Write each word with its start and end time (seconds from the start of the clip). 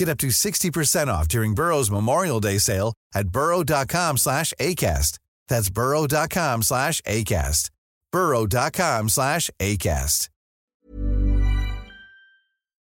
Get 0.00 0.08
up 0.08 0.16
to 0.20 0.28
60% 0.28 1.08
off 1.08 1.28
during 1.28 1.54
Burrow's 1.54 1.90
Memorial 1.90 2.40
Day 2.40 2.56
sale 2.56 2.94
at 3.14 3.28
burrow.com 3.28 4.16
slash 4.16 4.54
ACAST. 4.58 5.18
That's 5.46 5.68
burrow.com 5.68 6.62
slash 6.62 7.02
ACAST. 7.02 7.68
burrow.com 8.10 9.08
slash 9.10 9.50
ACAST. 9.60 10.30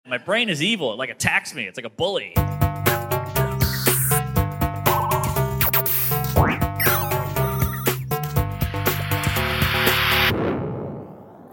My 0.08 0.20
brain 0.20 0.50
is 0.50 0.62
evil. 0.62 0.94
It 0.94 0.98
like 0.98 1.10
attacks 1.10 1.56
me. 1.56 1.66
It's 1.66 1.80
like 1.80 1.88
a 1.88 1.90
bully. 1.90 2.36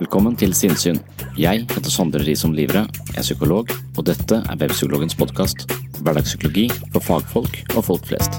Velkommen 0.07 0.37
til 0.39 0.53
Sinnsyn. 0.55 1.01
Jeg 1.35 1.65
heter 1.67 1.91
Sondre 1.91 2.21
Risom 2.23 2.53
Livre, 2.55 2.85
jeg 3.09 3.19
er 3.19 3.25
psykolog, 3.27 3.73
og 3.99 4.05
dette 4.07 4.37
er 4.39 4.59
Webpsykologens 4.61 5.17
podkast. 5.19 5.65
Hverdagspsykologi 5.99 6.69
for 6.93 7.03
fagfolk 7.03 7.57
og 7.75 7.83
folk 7.89 8.07
flest. 8.07 8.39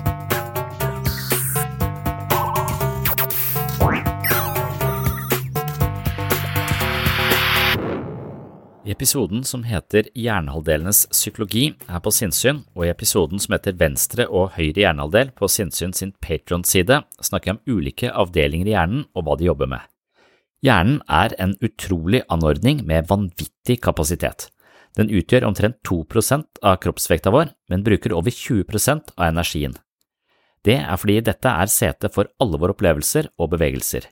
I 8.88 8.96
episoden 8.96 9.44
som 9.44 9.68
heter 9.68 10.08
Hjernehalvdelenes 10.16 11.04
psykologi 11.12 11.74
er 11.84 12.00
på 12.00 12.16
sinnssyn, 12.16 12.64
og 12.80 12.88
i 12.88 12.94
episoden 12.96 13.44
som 13.44 13.58
heter 13.58 13.76
Venstre 13.76 14.30
og 14.32 14.56
høyre 14.56 14.86
hjernehalvdel 14.86 15.36
på 15.36 15.52
sinnssyn 15.52 15.92
sin 15.92 16.16
Patron-side, 16.24 17.04
snakker 17.20 17.52
jeg 17.52 17.60
om 17.60 17.76
ulike 17.76 18.16
avdelinger 18.16 18.72
i 18.72 18.78
hjernen 18.78 19.08
og 19.12 19.28
hva 19.28 19.36
de 19.36 19.52
jobber 19.52 19.76
med. 19.76 19.84
Hjernen 20.66 21.02
er 21.06 21.36
en 21.38 21.54
utrolig 21.62 22.24
anordning 22.34 22.82
med 22.88 23.08
vanvittig 23.12 23.78
kapasitet. 23.84 24.50
Den 24.98 25.12
utgjør 25.14 25.46
omtrent 25.46 25.78
2% 25.86 26.64
av 26.66 26.80
kroppsvekta 26.82 27.30
vår, 27.34 27.52
men 27.70 27.84
bruker 27.86 28.16
over 28.18 28.34
20% 28.34 29.14
av 29.14 29.28
energien. 29.28 29.76
Det 30.66 30.80
er 30.82 30.98
fordi 30.98 31.20
dette 31.22 31.52
er 31.52 31.70
setet 31.70 32.16
for 32.16 32.32
alle 32.42 32.58
våre 32.58 32.74
opplevelser 32.74 33.30
og 33.38 33.52
bevegelser. 33.54 34.10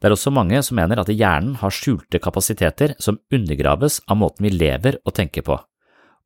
Det 0.00 0.08
er 0.08 0.16
også 0.16 0.32
mange 0.32 0.62
som 0.64 0.76
mener 0.80 1.00
at 1.00 1.12
hjernen 1.12 1.58
har 1.60 1.72
skjulte 1.72 2.20
kapasiteter 2.24 2.96
som 3.00 3.20
undergraves 3.32 4.00
av 4.08 4.20
måten 4.20 4.48
vi 4.48 4.56
lever 4.56 4.98
og 5.04 5.14
tenker 5.16 5.44
på. 5.44 5.56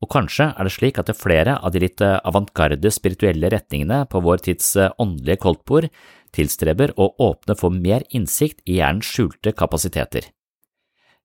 Og 0.00 0.08
kanskje 0.08 0.46
er 0.56 0.64
det 0.64 0.72
slik 0.72 0.98
at 1.00 1.10
det 1.10 1.18
flere 1.18 1.58
av 1.60 1.74
de 1.74 1.82
litt 1.82 2.00
avantgarde 2.00 2.92
spirituelle 2.92 3.50
retningene 3.52 4.06
på 4.08 4.22
vår 4.24 4.46
tids 4.46 4.72
åndelige 4.96 5.42
koldtbord 5.44 5.90
tilstreber 6.36 6.94
å 6.96 7.10
åpne 7.20 7.56
for 7.58 7.74
mer 7.74 8.06
innsikt 8.08 8.62
i 8.64 8.78
hjernens 8.78 9.10
skjulte 9.10 9.52
kapasiteter. 9.52 10.30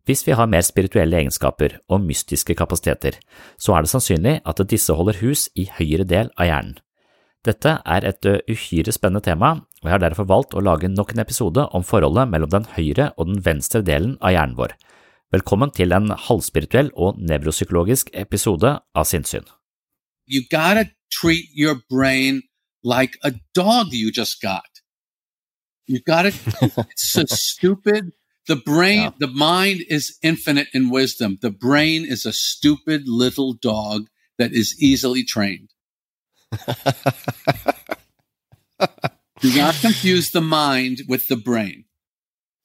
Hvis 0.05 0.21
vi 0.27 0.35
har 0.37 0.49
mer 0.49 0.61
spirituelle 0.61 1.17
egenskaper 1.17 1.79
og 1.89 2.03
mystiske 2.05 2.53
kapasiteter, 2.57 3.15
så 3.57 3.73
er 3.73 3.85
det 3.85 3.89
sannsynlig 3.89 4.35
at 4.45 4.61
disse 4.69 4.93
holder 4.93 5.17
hus 5.23 5.47
i 5.57 5.65
høyre 5.79 6.05
del 6.05 6.29
av 6.35 6.49
hjernen. 6.49 6.75
Dette 7.45 7.75
er 7.85 8.05
et 8.09 8.25
uhyre 8.49 8.93
spennende 8.93 9.21
tema, 9.25 9.51
og 9.81 9.85
jeg 9.85 9.93
har 9.93 10.01
derfor 10.01 10.25
valgt 10.29 10.55
å 10.57 10.63
lage 10.65 10.89
nok 10.89 11.13
en 11.13 11.21
episode 11.21 11.65
om 11.77 11.85
forholdet 11.85 12.29
mellom 12.29 12.49
den 12.53 12.65
høyre 12.73 13.11
og 13.17 13.29
den 13.29 13.41
venstre 13.45 13.83
delen 13.85 14.15
av 14.17 14.33
hjernen 14.33 14.57
vår. 14.57 14.73
Velkommen 15.33 15.71
til 15.75 15.91
en 15.95 16.11
halvspirituell 16.27 16.91
og 16.95 17.17
nevropsykologisk 17.19 18.09
episode 18.13 18.69
av 18.95 19.05
Sinnsyn. 19.09 19.45
You 20.29 20.43
gotta 20.51 20.85
treat 21.11 21.45
your 21.57 21.75
brain 21.89 22.41
like 22.83 23.17
a 23.23 23.31
dog 23.55 23.93
you 23.93 24.11
just 24.11 24.41
got. 24.41 24.69
You 25.87 25.99
gotta, 26.05 26.31
it's 26.91 27.09
so 27.11 27.25
stupid. 27.25 28.11
The 28.47 28.55
brain, 28.55 29.01
Yeah. 29.01 29.11
the 29.19 29.27
mind 29.27 29.81
is 29.89 30.17
infinite 30.21 30.67
in 30.73 30.89
wisdom. 30.91 31.37
The 31.41 31.49
brain 31.51 32.05
is 32.05 32.25
a 32.25 32.33
stupid 32.33 33.07
little 33.07 33.53
dog 33.53 34.07
that 34.37 34.51
is 34.51 34.75
easily 34.79 35.23
trained. 35.23 35.69
Do 39.41 39.49
not 39.57 39.75
confuse 39.81 40.29
the 40.31 40.41
mind 40.41 41.01
with 41.09 41.27
the 41.27 41.35
brain. 41.35 41.85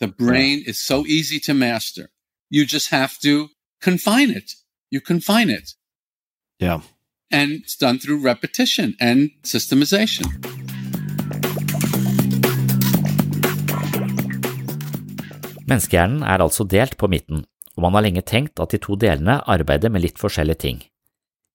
The 0.01 0.09
brain 0.09 0.63
is 0.67 0.79
so 0.85 1.07
easy 1.07 1.41
to 1.41 1.55
master. 1.55 2.11
You 2.53 2.67
just 2.67 2.91
have 2.91 3.15
to 3.23 3.49
confine 3.81 4.31
it. 4.31 4.55
You 4.91 5.01
confine 5.01 5.51
it. 5.51 5.75
Yeah. 6.59 6.81
And 7.31 7.63
it's 7.63 7.77
done 7.77 8.01
through 8.01 8.25
repetition 8.25 8.97
and 9.01 9.31
systemization. 9.45 10.27
Menneskehjernen 15.71 16.25
er 16.27 16.43
altså 16.43 16.67
delt 16.67 16.99
på 16.99 17.07
midten, 17.07 17.45
og 17.77 17.87
man 17.87 17.95
har 17.95 18.03
lenge 18.03 18.27
tenkt 18.27 18.59
at 18.59 18.75
de 18.75 18.83
to 18.83 18.99
delene 18.99 19.39
arbeider 19.47 19.95
med 19.95 20.03
litt 20.03 20.19
forskjellige 20.19 20.59
ting. 20.67 20.83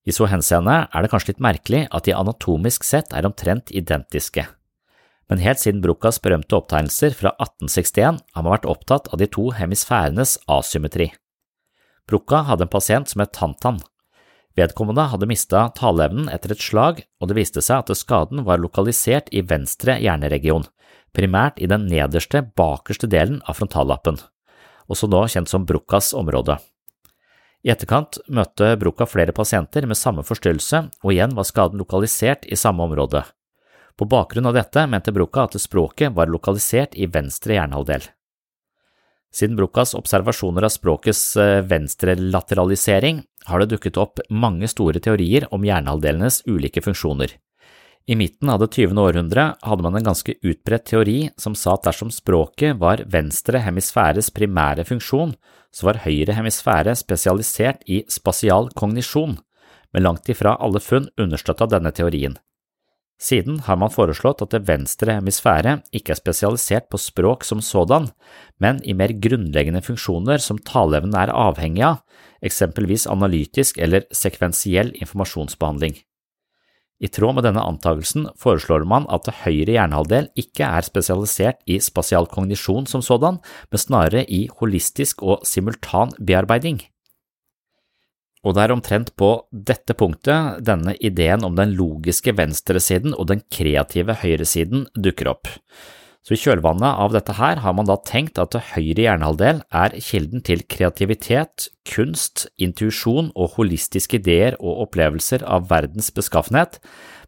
I 0.07 0.15
så 0.15 0.29
henseende 0.31 0.85
er 0.87 1.03
det 1.03 1.11
kanskje 1.11 1.33
litt 1.33 1.43
merkelig 1.43 1.87
at 1.91 2.07
de 2.07 2.15
anatomisk 2.15 2.87
sett 2.87 3.11
er 3.11 3.27
omtrent 3.27 3.67
identiske. 3.75 4.47
Men 5.29 5.41
helt 5.41 5.61
siden 5.61 5.81
Brucas 5.81 6.19
berømte 6.21 6.57
opptegnelser 6.59 7.15
fra 7.17 7.31
1861 7.41 8.21
har 8.35 8.45
man 8.45 8.53
vært 8.53 8.67
opptatt 8.69 9.09
av 9.09 9.21
de 9.21 9.27
to 9.31 9.49
hemisfærenes 9.57 10.37
asymmetri. 10.51 11.09
Bruca 12.05 12.43
hadde 12.45 12.67
en 12.67 12.73
pasient 12.73 13.09
som 13.09 13.23
het 13.23 13.33
Tantan. 13.33 13.79
Vedkommende 14.55 15.07
hadde 15.11 15.27
mista 15.27 15.65
taleevnen 15.75 16.29
etter 16.31 16.53
et 16.53 16.61
slag, 16.61 17.01
og 17.19 17.29
det 17.29 17.39
viste 17.39 17.63
seg 17.65 17.81
at 17.81 17.97
skaden 17.97 18.45
var 18.45 18.61
lokalisert 18.61 19.31
i 19.35 19.41
venstre 19.43 19.97
hjerneregion, 19.99 20.67
primært 21.15 21.59
i 21.59 21.67
den 21.67 21.89
nederste, 21.89 22.43
bakerste 22.55 23.09
delen 23.11 23.41
av 23.49 23.57
frontallappen, 23.59 24.21
også 24.87 25.09
nå 25.11 25.25
kjent 25.33 25.51
som 25.51 25.65
Brucas 25.67 26.13
område. 26.15 26.59
I 27.65 27.73
etterkant 27.73 28.19
møtte 28.29 28.75
Bruca 28.77 29.07
flere 29.09 29.33
pasienter 29.33 29.87
med 29.89 29.97
samme 29.97 30.23
forstyrrelse, 30.23 30.83
og 31.01 31.11
igjen 31.11 31.33
var 31.35 31.49
skaden 31.49 31.81
lokalisert 31.81 32.45
i 32.45 32.59
samme 32.59 32.85
område. 32.85 33.23
På 33.95 34.05
bakgrunn 34.05 34.45
av 34.45 34.57
dette 34.57 34.87
mente 34.91 35.13
Bruca 35.15 35.45
at 35.47 35.55
språket 35.61 36.13
var 36.15 36.27
lokalisert 36.27 36.97
i 36.99 37.07
venstre 37.07 37.55
hjernehalvdel. 37.55 38.03
Siden 39.35 39.55
Brucas 39.55 39.93
observasjoner 39.95 40.63
av 40.63 40.71
språkets 40.71 41.35
eh, 41.35 41.61
venstrelateralisering 41.67 43.23
har 43.45 43.59
det 43.59 43.73
dukket 43.73 43.97
opp 43.99 44.21
mange 44.29 44.67
store 44.71 45.01
teorier 45.03 45.47
om 45.51 45.65
hjernehalvdelenes 45.67 46.43
ulike 46.47 46.83
funksjoner. 46.83 47.33
I 48.07 48.15
midten 48.15 48.51
av 48.53 48.59
det 48.61 48.69
tyvende 48.75 49.01
århundre 49.01 49.47
hadde 49.65 49.83
man 49.83 49.95
en 49.97 50.05
ganske 50.05 50.35
utbredt 50.39 50.85
teori 50.91 51.17
som 51.41 51.55
sa 51.57 51.73
at 51.73 51.87
dersom 51.87 52.11
språket 52.13 52.77
var 52.79 53.01
venstre 53.11 53.63
hemisfæres 53.65 54.29
primære 54.31 54.85
funksjon, 54.85 55.33
så 55.73 55.89
var 55.89 56.03
høyre 56.05 56.35
hemisfære 56.37 56.93
spesialisert 56.95 57.81
i 57.89 58.03
spasial 58.07 58.69
kognisjon, 58.77 59.39
men 59.91 60.05
langt 60.05 60.29
ifra 60.29 60.53
alle 60.61 60.83
funn 60.83 61.09
understøtta 61.19 61.67
denne 61.73 61.91
teorien. 61.97 62.37
Siden 63.21 63.61
har 63.63 63.77
man 63.79 63.93
foreslått 63.93 64.41
at 64.43 64.51
det 64.51 64.65
venstre 64.67 65.13
hemisfære 65.15 65.77
ikke 65.95 66.11
er 66.11 66.19
spesialisert 66.19 66.89
på 66.91 66.99
språk 66.99 67.45
som 67.47 67.61
sådan, 67.63 68.09
men 68.59 68.81
i 68.83 68.95
mer 68.97 69.13
grunnleggende 69.23 69.81
funksjoner 69.85 70.41
som 70.43 70.59
taleevnen 70.59 71.15
er 71.15 71.31
avhengig 71.31 71.85
av, 71.87 72.01
eksempelvis 72.43 73.07
analytisk 73.07 73.79
eller 73.79 74.03
sekvensiell 74.11 74.91
informasjonsbehandling. 74.99 75.95
I 77.03 77.09
tråd 77.11 77.35
med 77.35 77.43
denne 77.43 77.63
antagelsen 77.63 78.29
foreslår 78.39 78.85
man 78.87 79.07
at 79.11 79.27
det 79.27 79.35
høyre 79.43 79.73
hjernehalvdel 79.75 80.29
ikke 80.39 80.67
er 80.67 80.85
spesialisert 80.87 81.59
i 81.67 81.79
spasial 81.83 82.27
kognisjon 82.31 82.87
som 82.87 83.03
sådan, 83.03 83.41
men 83.71 83.81
snarere 83.81 84.23
i 84.31 84.45
holistisk 84.59 85.23
og 85.23 85.43
simultan 85.47 86.15
bearbeiding. 86.19 86.79
Og 88.45 88.53
det 88.53 88.63
er 88.63 88.75
omtrent 88.75 89.11
på 89.17 89.29
dette 89.49 89.95
punktet 89.97 90.61
denne 90.65 90.93
ideen 91.01 91.43
om 91.47 91.55
den 91.57 91.73
logiske 91.77 92.35
venstresiden 92.37 93.15
og 93.17 93.31
den 93.31 93.41
kreative 93.49 94.19
høyresiden 94.21 94.85
dukker 94.93 95.31
opp. 95.33 95.49
Så 96.25 96.33
i 96.33 96.39
kjølvannet 96.41 97.01
av 97.01 97.13
dette 97.13 97.35
her 97.37 97.59
har 97.61 97.73
man 97.77 97.85
da 97.85 97.99
tenkt 98.01 98.39
at 98.41 98.55
høyre 98.71 99.03
hjernehalvdel 99.03 99.59
er 99.81 99.97
kilden 100.01 100.41
til 100.45 100.63
kreativitet, 100.65 101.67
kunst, 101.85 102.47
intuisjon 102.57 103.29
og 103.35 103.57
holistiske 103.57 104.17
ideer 104.21 104.57
og 104.57 104.87
opplevelser 104.87 105.45
av 105.45 105.67
verdens 105.69 106.09
beskaffenhet, 106.13 106.79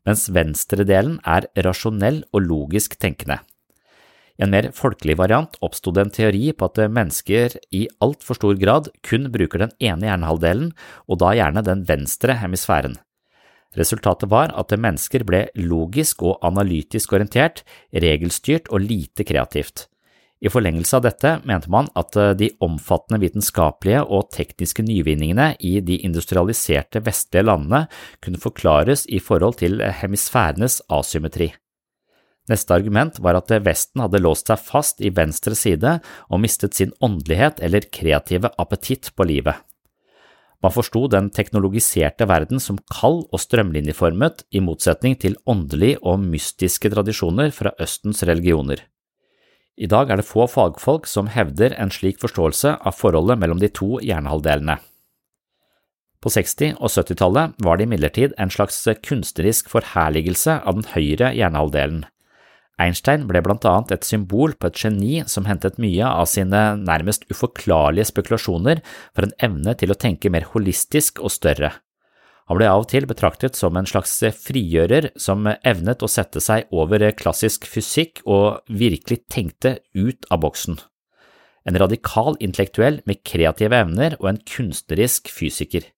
mens 0.07 0.25
venstredelen 0.33 1.19
er 1.29 1.45
rasjonell 1.65 2.23
og 2.31 2.45
logisk 2.47 2.97
tenkende. 2.97 3.37
I 4.37 4.45
en 4.45 4.53
mer 4.53 4.69
folkelig 4.75 5.17
variant 5.17 5.57
oppsto 5.65 5.91
det 5.93 6.03
en 6.03 6.13
teori 6.13 6.51
på 6.53 6.69
at 6.69 6.83
mennesker 6.93 7.57
i 7.73 7.87
altfor 8.05 8.37
stor 8.37 8.59
grad 8.61 8.91
kun 9.05 9.31
bruker 9.33 9.65
den 9.65 9.73
ene 9.81 10.05
hjernehalvdelen, 10.05 10.71
og 11.09 11.19
da 11.23 11.33
gjerne 11.33 11.65
den 11.65 11.83
venstre 11.89 12.37
hemisfæren. 12.37 12.99
Resultatet 13.77 14.29
var 14.29 14.53
at 14.57 14.73
mennesker 14.77 15.25
ble 15.27 15.47
logisk 15.57 16.23
og 16.25 16.39
analytisk 16.45 17.13
orientert, 17.17 17.63
regelstyrt 17.93 18.69
og 18.69 18.85
lite 18.85 19.25
kreativt. 19.27 19.87
I 20.37 20.51
forlengelse 20.53 20.99
av 20.99 21.05
dette 21.07 21.31
mente 21.49 21.69
man 21.73 21.89
at 21.97 22.13
de 22.37 22.51
omfattende 22.61 23.23
vitenskapelige 23.23 24.03
og 24.05 24.29
tekniske 24.35 24.85
nyvinningene 24.85 25.55
i 25.65 25.79
de 25.81 25.97
industrialiserte 26.05 27.01
vestlige 27.05 27.47
landene 27.49 27.87
kunne 28.21 28.41
forklares 28.41 29.07
i 29.09 29.17
forhold 29.17 29.57
til 29.63 29.81
hemisfærenes 29.81 30.83
asymmetri. 30.93 31.49
Neste 32.47 32.75
argument 32.77 33.19
var 33.19 33.35
at 33.35 33.51
Vesten 33.65 34.03
hadde 34.03 34.21
låst 34.23 34.47
seg 34.47 34.61
fast 34.63 35.01
i 35.03 35.11
venstre 35.11 35.55
side 35.57 35.97
og 36.29 36.43
mistet 36.43 36.77
sin 36.77 36.93
åndelighet 37.03 37.59
eller 37.63 37.89
kreative 37.91 38.53
appetitt 38.57 39.11
på 39.15 39.27
livet. 39.27 39.57
Man 40.63 40.73
forsto 40.73 41.03
den 41.11 41.29
teknologiserte 41.29 42.25
verden 42.29 42.61
som 42.63 42.79
kald 42.89 43.27
og 43.29 43.41
strømlinjeformet, 43.43 44.41
i 44.49 44.61
motsetning 44.63 45.13
til 45.21 45.37
åndelige 45.45 45.99
og 46.01 46.23
mystiske 46.23 46.89
tradisjoner 46.89 47.51
fra 47.53 47.75
Østens 47.83 48.23
religioner. 48.25 48.81
I 49.77 49.85
dag 49.85 50.09
er 50.09 50.17
det 50.17 50.25
få 50.25 50.47
fagfolk 50.49 51.05
som 51.05 51.29
hevder 51.29 51.75
en 51.77 51.93
slik 51.93 52.17
forståelse 52.23 52.79
av 52.81 52.97
forholdet 52.97 53.37
mellom 53.37 53.61
de 53.61 53.69
to 53.69 53.99
hjernehalvdelene. 54.01 54.79
På 56.17 56.33
60- 56.33 56.79
og 56.81 56.89
70-tallet 56.89 57.59
var 57.61 57.77
det 57.77 57.85
imidlertid 57.85 58.33
en 58.41 58.49
slags 58.49 58.81
kunstnerisk 59.05 59.69
forherligelse 59.69 60.57
av 60.65 60.79
den 60.79 60.89
høyre 60.95 61.29
hjernehalvdelen. 61.37 62.07
Einstein 62.77 63.25
ble 63.25 63.41
blant 63.41 63.65
annet 63.65 63.95
et 63.95 64.05
symbol 64.05 64.53
på 64.53 64.69
et 64.69 64.77
geni 64.77 65.23
som 65.25 65.47
hentet 65.49 65.79
mye 65.81 66.05
av 66.05 66.27
sine 66.29 66.61
nærmest 66.77 67.25
uforklarlige 67.31 68.11
spekulasjoner 68.11 68.83
for 69.15 69.25
en 69.25 69.33
evne 69.41 69.73
til 69.79 69.93
å 69.93 69.97
tenke 69.97 70.29
mer 70.29 70.45
holistisk 70.51 71.23
og 71.23 71.33
større. 71.33 71.71
Han 72.47 72.59
ble 72.59 72.67
av 72.69 72.85
og 72.85 72.91
til 72.91 73.07
betraktet 73.09 73.57
som 73.59 73.75
en 73.75 73.89
slags 73.89 74.13
frigjører 74.45 75.09
som 75.19 75.49
evnet 75.57 76.05
å 76.05 76.11
sette 76.11 76.39
seg 76.43 76.69
over 76.71 77.03
klassisk 77.17 77.65
fysikk 77.67 78.21
og 78.23 78.61
virkelig 78.69 79.25
tenkte 79.33 79.79
ut 79.97 80.29
av 80.31 80.45
boksen. 80.45 80.77
En 81.67 81.79
radikal 81.81 82.37
intellektuell 82.39 83.01
med 83.09 83.25
kreative 83.27 83.75
evner 83.75 84.15
og 84.21 84.29
en 84.31 84.39
kunstnerisk 84.47 85.33
fysiker. 85.33 85.89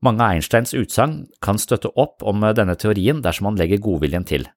Mange 0.00 0.24
av 0.24 0.38
Einsteins 0.38 0.72
utsagn 0.72 1.26
kan 1.44 1.60
støtte 1.60 1.90
opp 2.00 2.24
om 2.24 2.46
denne 2.56 2.78
teorien 2.80 3.20
dersom 3.20 3.50
man 3.50 3.60
legger 3.60 3.82
godviljen 3.84 4.24
til. 4.24 4.48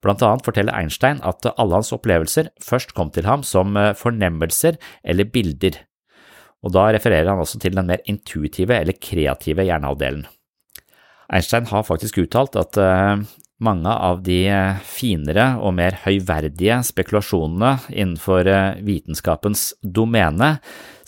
Blant 0.00 0.22
annet 0.24 0.46
forteller 0.46 0.76
Einstein 0.76 1.20
at 1.26 1.44
alle 1.50 1.76
hans 1.76 1.92
opplevelser 1.92 2.48
først 2.64 2.94
kom 2.96 3.12
til 3.12 3.28
ham 3.28 3.44
som 3.44 3.76
eh, 3.76 3.92
fornemmelser 3.96 4.78
eller 5.04 5.28
bilder, 5.28 5.76
og 6.64 6.72
da 6.76 6.88
refererer 6.94 7.28
han 7.28 7.40
også 7.40 7.60
til 7.60 7.76
den 7.76 7.88
mer 7.88 8.00
intuitive 8.08 8.78
eller 8.80 8.96
kreative 8.96 9.64
hjernehalvdelen. 9.68 10.24
Einstein 11.30 11.68
har 11.70 11.86
faktisk 11.86 12.22
uttalt 12.24 12.56
at 12.60 12.80
eh, 12.80 13.20
mange 13.60 13.92
av 13.92 14.24
de 14.24 14.40
eh, 14.48 14.80
finere 14.88 15.50
og 15.60 15.76
mer 15.76 16.00
høyverdige 16.06 16.80
spekulasjonene 16.88 17.76
innenfor 17.92 18.48
vitenskapens 18.86 19.74
domene 19.84 20.54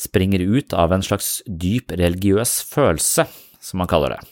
springer 0.01 0.45
ut 0.45 0.77
av 0.77 0.93
en 0.93 1.05
slags 1.05 1.39
dyp 1.49 1.97
religiøs 1.97 2.59
følelse, 2.69 3.25
som 3.63 3.81
han 3.81 3.89
kaller 3.89 4.19
det. 4.19 4.32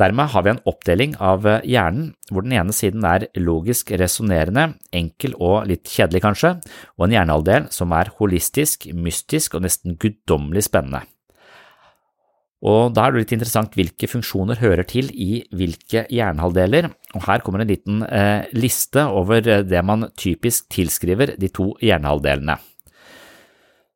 Dermed 0.00 0.32
har 0.32 0.42
vi 0.42 0.50
en 0.50 0.62
oppdeling 0.66 1.14
av 1.22 1.46
eh, 1.46 1.62
hjernen 1.70 2.10
hvor 2.30 2.42
den 2.42 2.56
ene 2.58 2.74
siden 2.74 3.04
er 3.06 3.28
logisk 3.38 3.92
resonnerende, 3.94 4.72
enkel 4.90 5.36
og 5.38 5.68
litt 5.70 5.86
kjedelig 5.86 6.24
kanskje, 6.24 6.56
og 6.98 7.06
en 7.06 7.14
hjernehalvdel 7.14 7.68
som 7.74 7.94
er 7.94 8.10
holistisk, 8.18 8.88
mystisk 8.90 9.54
og 9.54 9.66
nesten 9.66 9.98
guddommelig 10.00 10.66
spennende. 10.66 11.04
Og 12.64 12.94
Da 12.96 13.04
er 13.04 13.12
det 13.12 13.22
litt 13.22 13.34
interessant 13.36 13.74
hvilke 13.76 14.08
funksjoner 14.08 14.56
hører 14.56 14.86
til 14.88 15.10
i 15.12 15.44
hvilke 15.52 16.06
hjernehalvdeler, 16.08 16.88
og 17.14 17.26
her 17.28 17.44
kommer 17.44 17.62
en 17.62 17.70
liten 17.70 18.00
eh, 18.08 18.48
liste 18.56 19.04
over 19.04 19.44
eh, 19.44 19.62
det 19.62 19.82
man 19.84 20.08
typisk 20.16 20.70
tilskriver 20.72 21.36
de 21.38 21.52
to 21.52 21.74
hjernehalvdelene. 21.84 22.56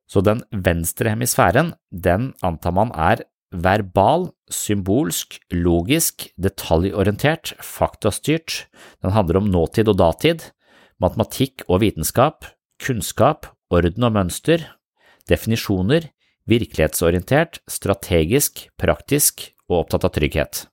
Så 0.09 0.23
den 0.25 0.45
venstre 0.53 1.11
hemisfæren, 1.13 1.73
den 1.91 2.33
antar 2.45 2.77
man 2.77 2.93
er 2.95 3.25
verbal, 3.53 4.29
symbolsk, 4.53 5.39
logisk, 5.53 6.29
detaljorientert, 6.37 7.55
faktastyrt, 7.65 8.67
den 9.03 9.15
handler 9.17 9.41
om 9.41 9.51
nåtid 9.53 9.89
og 9.89 9.99
datid, 10.01 10.51
matematikk 11.01 11.65
og 11.69 11.83
vitenskap, 11.85 12.49
kunnskap, 12.83 13.49
orden 13.73 14.07
og 14.09 14.17
mønster, 14.17 14.65
definisjoner, 15.29 16.11
virkelighetsorientert, 16.49 17.61
strategisk, 17.69 18.69
praktisk 18.81 19.51
og 19.69 19.85
opptatt 19.85 20.09
av 20.09 20.15
trygghet. 20.17 20.65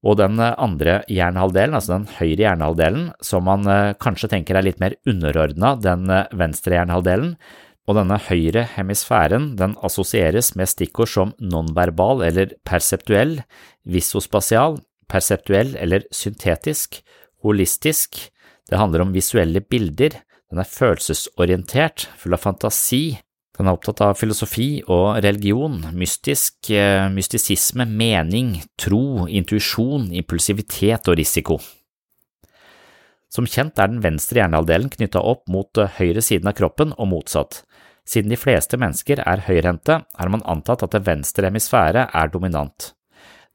Og 0.00 0.16
den 0.16 0.40
andre 0.40 1.02
hjernehalvdelen, 1.12 1.76
altså 1.76 1.98
den 1.98 2.06
høyre 2.16 2.46
hjernehalvdelen, 2.46 3.10
som 3.20 3.44
man 3.44 3.68
eh, 3.68 3.92
kanskje 4.00 4.30
tenker 4.32 4.56
er 4.56 4.64
litt 4.64 4.80
mer 4.80 4.96
underordna 5.08 5.74
den 5.76 6.08
eh, 6.08 6.30
venstre 6.40 6.78
hjernehalvdelen, 6.78 7.34
og 7.88 7.96
denne 7.96 8.18
høyre 8.28 8.66
hemisfæren 8.76 9.54
den 9.58 9.76
assosieres 9.86 10.52
med 10.58 10.70
stikkord 10.70 11.10
som 11.10 11.32
nonverbal 11.40 12.22
eller 12.26 12.52
perseptuell, 12.66 13.40
visospasial, 13.84 14.78
perseptuell 15.10 15.74
eller 15.80 16.04
syntetisk, 16.14 17.00
holistisk, 17.42 18.20
det 18.70 18.78
handler 18.78 19.02
om 19.02 19.14
visuelle 19.14 19.62
bilder, 19.64 20.20
den 20.50 20.60
er 20.62 20.68
følelsesorientert, 20.68 22.06
full 22.18 22.36
av 22.36 22.44
fantasi, 22.44 23.18
den 23.58 23.68
er 23.68 23.76
opptatt 23.76 24.00
av 24.04 24.16
filosofi 24.16 24.80
og 24.88 25.18
religion, 25.24 25.82
mystisk, 25.92 26.70
eh, 26.72 27.10
mystisisme, 27.12 27.84
mening, 27.84 28.54
tro, 28.78 29.26
intuisjon, 29.28 30.08
impulsivitet 30.16 31.10
og 31.10 31.18
risiko. 31.20 31.58
Som 33.30 33.46
kjent 33.46 33.78
er 33.78 33.90
den 33.92 34.00
venstre 34.02 34.40
hjernehalvdelen 34.40 34.90
knytta 34.90 35.20
opp 35.22 35.44
mot 35.52 35.78
eh, 35.78 35.92
høyre 35.98 36.22
siden 36.24 36.48
av 36.50 36.56
kroppen 36.58 36.94
og 36.96 37.10
motsatt. 37.12 37.60
Siden 38.10 38.32
de 38.32 38.38
fleste 38.40 38.78
mennesker 38.80 39.22
er 39.22 39.44
høyrehendte, 39.46 40.00
har 40.02 40.30
man 40.32 40.42
antatt 40.48 40.82
at 40.82 40.96
det 40.96 41.04
venstre 41.06 41.46
hemisfære 41.46 42.08
er 42.10 42.32
dominant. 42.32 42.94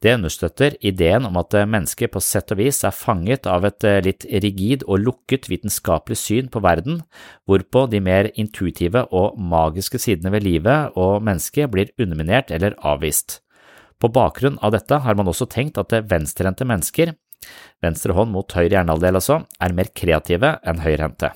Det 0.03 0.13
understøtter 0.15 0.75
ideen 0.85 1.25
om 1.25 1.39
at 1.39 1.55
mennesket 1.67 2.11
på 2.13 2.21
sett 2.21 2.51
og 2.53 2.59
vis 2.59 2.83
er 2.85 2.93
fanget 2.95 3.47
av 3.49 3.65
et 3.65 3.83
eh, 3.87 4.01
litt 4.05 4.25
rigid 4.43 4.83
og 4.85 5.01
lukket 5.01 5.47
vitenskapelig 5.49 6.19
syn 6.19 6.51
på 6.51 6.61
verden, 6.63 6.99
hvorpå 7.47 7.87
de 7.91 8.03
mer 8.03 8.29
intuitive 8.35 9.07
og 9.15 9.39
magiske 9.39 9.99
sidene 10.03 10.31
ved 10.35 10.45
livet 10.45 10.95
og 10.99 11.23
mennesket 11.25 11.71
blir 11.73 11.91
underminert 11.97 12.53
eller 12.53 12.77
avvist. 12.83 13.39
På 13.99 14.11
bakgrunn 14.11 14.59
av 14.61 14.75
dette 14.75 14.99
har 15.01 15.17
man 15.17 15.31
også 15.31 15.47
tenkt 15.49 15.79
at 15.81 15.95
venstrehendte 16.11 16.67
mennesker 16.67 17.15
Venstre 17.83 18.15
hånd 18.17 18.31
mot 18.33 18.55
høyre 18.57 18.71
hjernehalvdel 18.73 19.19
altså, 19.19 19.41
er 19.61 19.75
mer 19.77 19.91
kreative 19.93 20.55
enn 20.65 20.81
høyrehendte. 20.81 21.35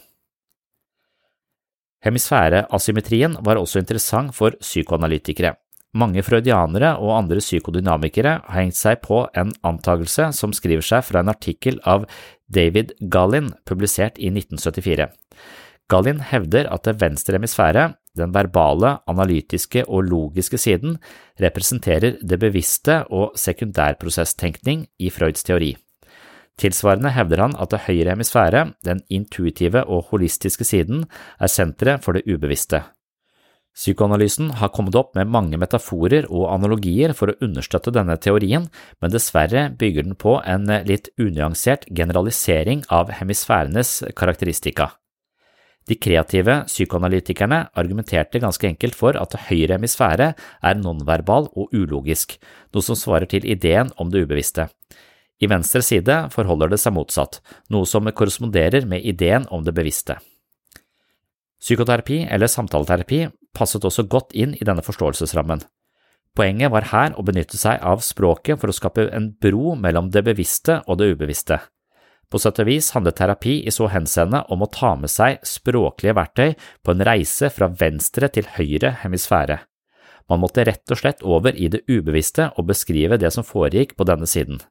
Hemisfæreasymmetrien 2.06 3.36
var 3.44 3.60
også 3.60 3.82
interessant 3.82 4.36
for 4.36 4.56
psykoanalytikere. 4.62 5.56
Mange 5.98 6.22
freudianere 6.22 6.94
og 7.02 7.16
andre 7.18 7.42
psykodynamikere 7.42 8.36
har 8.46 8.62
hengt 8.62 8.78
seg 8.78 9.02
på 9.02 9.24
en 9.38 9.52
antakelse 9.66 10.30
som 10.38 10.54
skriver 10.54 10.86
seg 10.86 11.02
fra 11.08 11.24
en 11.24 11.32
artikkel 11.34 11.80
av 11.82 12.06
David 12.48 12.94
Gallin 13.02 13.50
publisert 13.66 14.22
i 14.22 14.30
1974. 14.30 15.10
Gallin 15.90 16.22
hevder 16.22 16.70
at 16.70 16.86
det 16.86 17.00
venstre 17.02 17.40
hemisfære, 17.40 17.88
den 18.18 18.34
verbale, 18.36 19.00
analytiske 19.10 19.88
og 19.88 20.06
logiske 20.12 20.60
siden, 20.62 21.00
representerer 21.42 22.20
det 22.22 22.40
bevisste 22.42 23.02
og 23.10 23.34
sekundærprosesstenkning 23.40 24.86
i 25.02 25.10
Freuds 25.10 25.42
teori. 25.44 25.74
Tilsvarende 26.60 27.14
hevder 27.16 27.46
han 27.46 27.56
at 27.56 27.72
det 27.72 27.86
høyre 27.86 28.14
hemisfære, 28.14 28.66
den 28.84 29.02
intuitive 29.08 29.86
og 29.88 30.10
holistiske 30.12 30.68
siden, 30.68 31.06
er 31.40 31.52
senteret 31.52 32.04
for 32.04 32.18
det 32.18 32.26
ubevisste. 32.28 32.84
Psykoanalysen 33.80 34.50
har 34.60 34.74
kommet 34.76 34.98
opp 35.00 35.14
med 35.16 35.30
mange 35.32 35.56
metaforer 35.62 36.26
og 36.28 36.50
analogier 36.52 37.14
for 37.16 37.32
å 37.32 37.38
understøtte 37.46 37.94
denne 37.96 38.18
teorien, 38.20 38.66
men 39.00 39.14
dessverre 39.14 39.70
bygger 39.80 40.10
den 40.10 40.18
på 40.20 40.40
en 40.44 40.68
litt 40.90 41.08
unyansert 41.22 41.86
generalisering 41.96 42.84
av 42.92 43.14
hemisfærenes 43.22 44.02
karakteristika. 44.20 44.90
De 45.88 45.96
kreative 45.96 46.66
psykoanalytikerne 46.68 47.62
argumenterte 47.80 48.42
ganske 48.44 48.68
enkelt 48.68 48.98
for 48.98 49.16
at 49.18 49.32
det 49.34 49.46
høyre 49.48 49.78
hemisfære 49.78 50.34
er 50.36 50.82
nonverbal 50.82 51.48
og 51.56 51.72
ulogisk, 51.72 52.36
noe 52.74 52.86
som 52.86 53.00
svarer 53.00 53.32
til 53.32 53.48
ideen 53.48 53.94
om 53.98 54.12
det 54.12 54.26
ubevisste. 54.28 54.68
I 55.40 55.48
venstre 55.48 55.82
side 55.86 56.16
forholder 56.34 56.74
det 56.74 56.82
seg 56.82 56.94
motsatt, 56.96 57.40
noe 57.72 57.88
som 57.88 58.08
korresponderer 58.12 58.88
med 58.88 59.06
ideen 59.08 59.48
om 59.50 59.64
det 59.64 59.76
bevisste. 59.76 60.20
Psykoterapi 61.60 62.24
eller 62.32 62.52
samtaleterapi 62.52 63.26
passet 63.56 63.84
også 63.88 64.08
godt 64.08 64.36
inn 64.36 64.56
i 64.56 64.68
denne 64.68 64.84
forståelsesrammen. 64.84 65.64
Poenget 66.36 66.72
var 66.72 66.88
her 66.92 67.16
å 67.18 67.26
benytte 67.26 67.58
seg 67.60 67.82
av 67.84 68.04
språket 68.06 68.60
for 68.62 68.72
å 68.72 68.76
skape 68.76 69.10
en 69.16 69.32
bro 69.42 69.74
mellom 69.76 70.12
det 70.14 70.24
bevisste 70.28 70.80
og 70.88 71.00
det 71.02 71.10
ubevisste. 71.16 71.60
På 72.30 72.38
sett 72.38 72.60
og 72.62 72.68
vis 72.70 72.92
handlet 72.94 73.18
terapi 73.18 73.56
i 73.66 73.74
så 73.74 73.88
henseende 73.90 74.44
om 74.54 74.62
å 74.62 74.70
ta 74.70 74.94
med 74.96 75.10
seg 75.10 75.40
språklige 75.44 76.14
verktøy 76.16 76.54
på 76.86 76.94
en 76.94 77.04
reise 77.08 77.50
fra 77.50 77.72
venstre 77.74 78.30
til 78.30 78.48
høyre 78.56 78.94
hemisfære. 79.02 79.58
Man 80.30 80.44
måtte 80.44 80.64
rett 80.68 80.94
og 80.94 81.00
slett 81.02 81.24
over 81.26 81.58
i 81.58 81.72
det 81.74 81.82
ubevisste 81.90 82.52
og 82.56 82.70
beskrive 82.70 83.18
det 83.18 83.34
som 83.34 83.48
foregikk 83.48 83.96
på 83.98 84.06
denne 84.06 84.30
siden. 84.30 84.62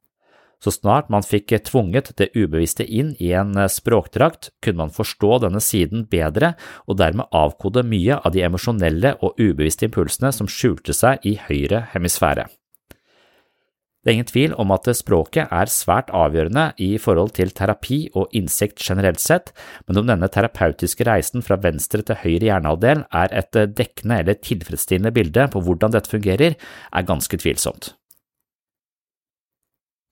Så 0.59 0.73
snart 0.75 1.11
man 1.13 1.23
fikk 1.23 1.55
tvunget 1.69 2.11
det 2.19 2.33
ubevisste 2.35 2.83
inn 2.83 3.13
i 3.23 3.31
en 3.39 3.55
språkdrakt, 3.71 4.51
kunne 4.65 4.85
man 4.87 4.95
forstå 4.95 5.39
denne 5.47 5.63
siden 5.63 6.07
bedre 6.11 6.57
og 6.87 6.99
dermed 6.99 7.31
avkode 7.31 7.85
mye 7.87 8.19
av 8.19 8.35
de 8.35 8.43
emosjonelle 8.47 9.15
og 9.23 9.39
ubevisste 9.39 9.87
impulsene 9.87 10.33
som 10.35 10.51
skjulte 10.51 10.97
seg 10.97 11.23
i 11.23 11.37
høyre 11.47 11.87
hemisfære. 11.95 12.49
Det 14.09 14.13
er 14.13 14.17
ingen 14.17 14.29
tvil 14.31 14.55
om 14.63 14.71
at 14.73 14.87
språket 14.97 15.51
er 15.53 15.69
svært 15.69 16.09
avgjørende 16.17 16.71
i 16.81 16.95
forhold 17.03 17.35
til 17.37 17.51
terapi 17.53 17.99
og 18.17 18.33
innsikt 18.39 18.81
generelt 18.81 19.21
sett, 19.21 19.51
men 19.85 20.01
om 20.01 20.09
denne 20.09 20.31
terapeutiske 20.33 21.05
reisen 21.05 21.45
fra 21.45 21.59
venstre 21.61 22.01
til 22.07 22.17
høyre 22.23 22.49
hjernehalvdel 22.49 23.05
er 23.21 23.37
et 23.43 23.61
dekkende 23.77 24.23
eller 24.23 24.39
tilfredsstillende 24.41 25.13
bilde 25.13 25.49
på 25.53 25.63
hvordan 25.67 25.93
dette 25.93 26.15
fungerer, 26.15 26.57
er 26.57 27.09
ganske 27.11 27.43
tvilsomt. 27.43 27.93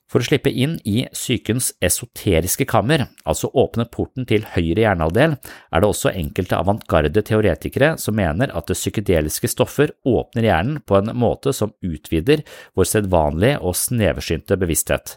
For 0.06 0.22
å 0.22 0.26
slippe 0.28 0.52
inn 0.54 0.76
i 0.86 1.00
psykens 1.10 1.72
esoteriske 1.82 2.66
kammer, 2.70 3.08
altså 3.26 3.50
åpne 3.58 3.88
porten 3.90 4.26
til 4.30 4.44
høyre 4.52 4.84
hjernehalvdel, 4.84 5.34
er 5.34 5.82
det 5.82 5.88
også 5.90 6.12
enkelte 6.14 6.60
avantgarde 6.60 7.24
teoretikere 7.26 7.96
som 7.98 8.14
mener 8.18 8.54
at 8.54 8.70
det 8.70 8.78
psykedeliske 8.78 9.50
stoffer 9.50 9.96
åpner 10.06 10.46
hjernen 10.46 10.78
på 10.86 11.00
en 11.00 11.10
måte 11.18 11.54
som 11.56 11.74
utvider 11.82 12.44
vår 12.78 12.90
sedvanlige 12.92 13.58
og 13.58 13.74
sneversynte 13.78 14.58
bevissthet. 14.62 15.16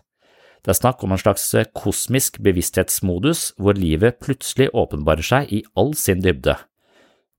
Det 0.65 0.73
er 0.73 0.81
snakk 0.81 1.05
om 1.05 1.13
en 1.13 1.21
slags 1.21 1.45
kosmisk 1.77 2.41
bevissthetsmodus 2.43 3.53
hvor 3.61 3.77
livet 3.77 4.19
plutselig 4.19 4.71
åpenbarer 4.73 5.23
seg 5.23 5.53
i 5.53 5.61
all 5.79 5.93
sin 5.95 6.25
dybde. 6.25 6.57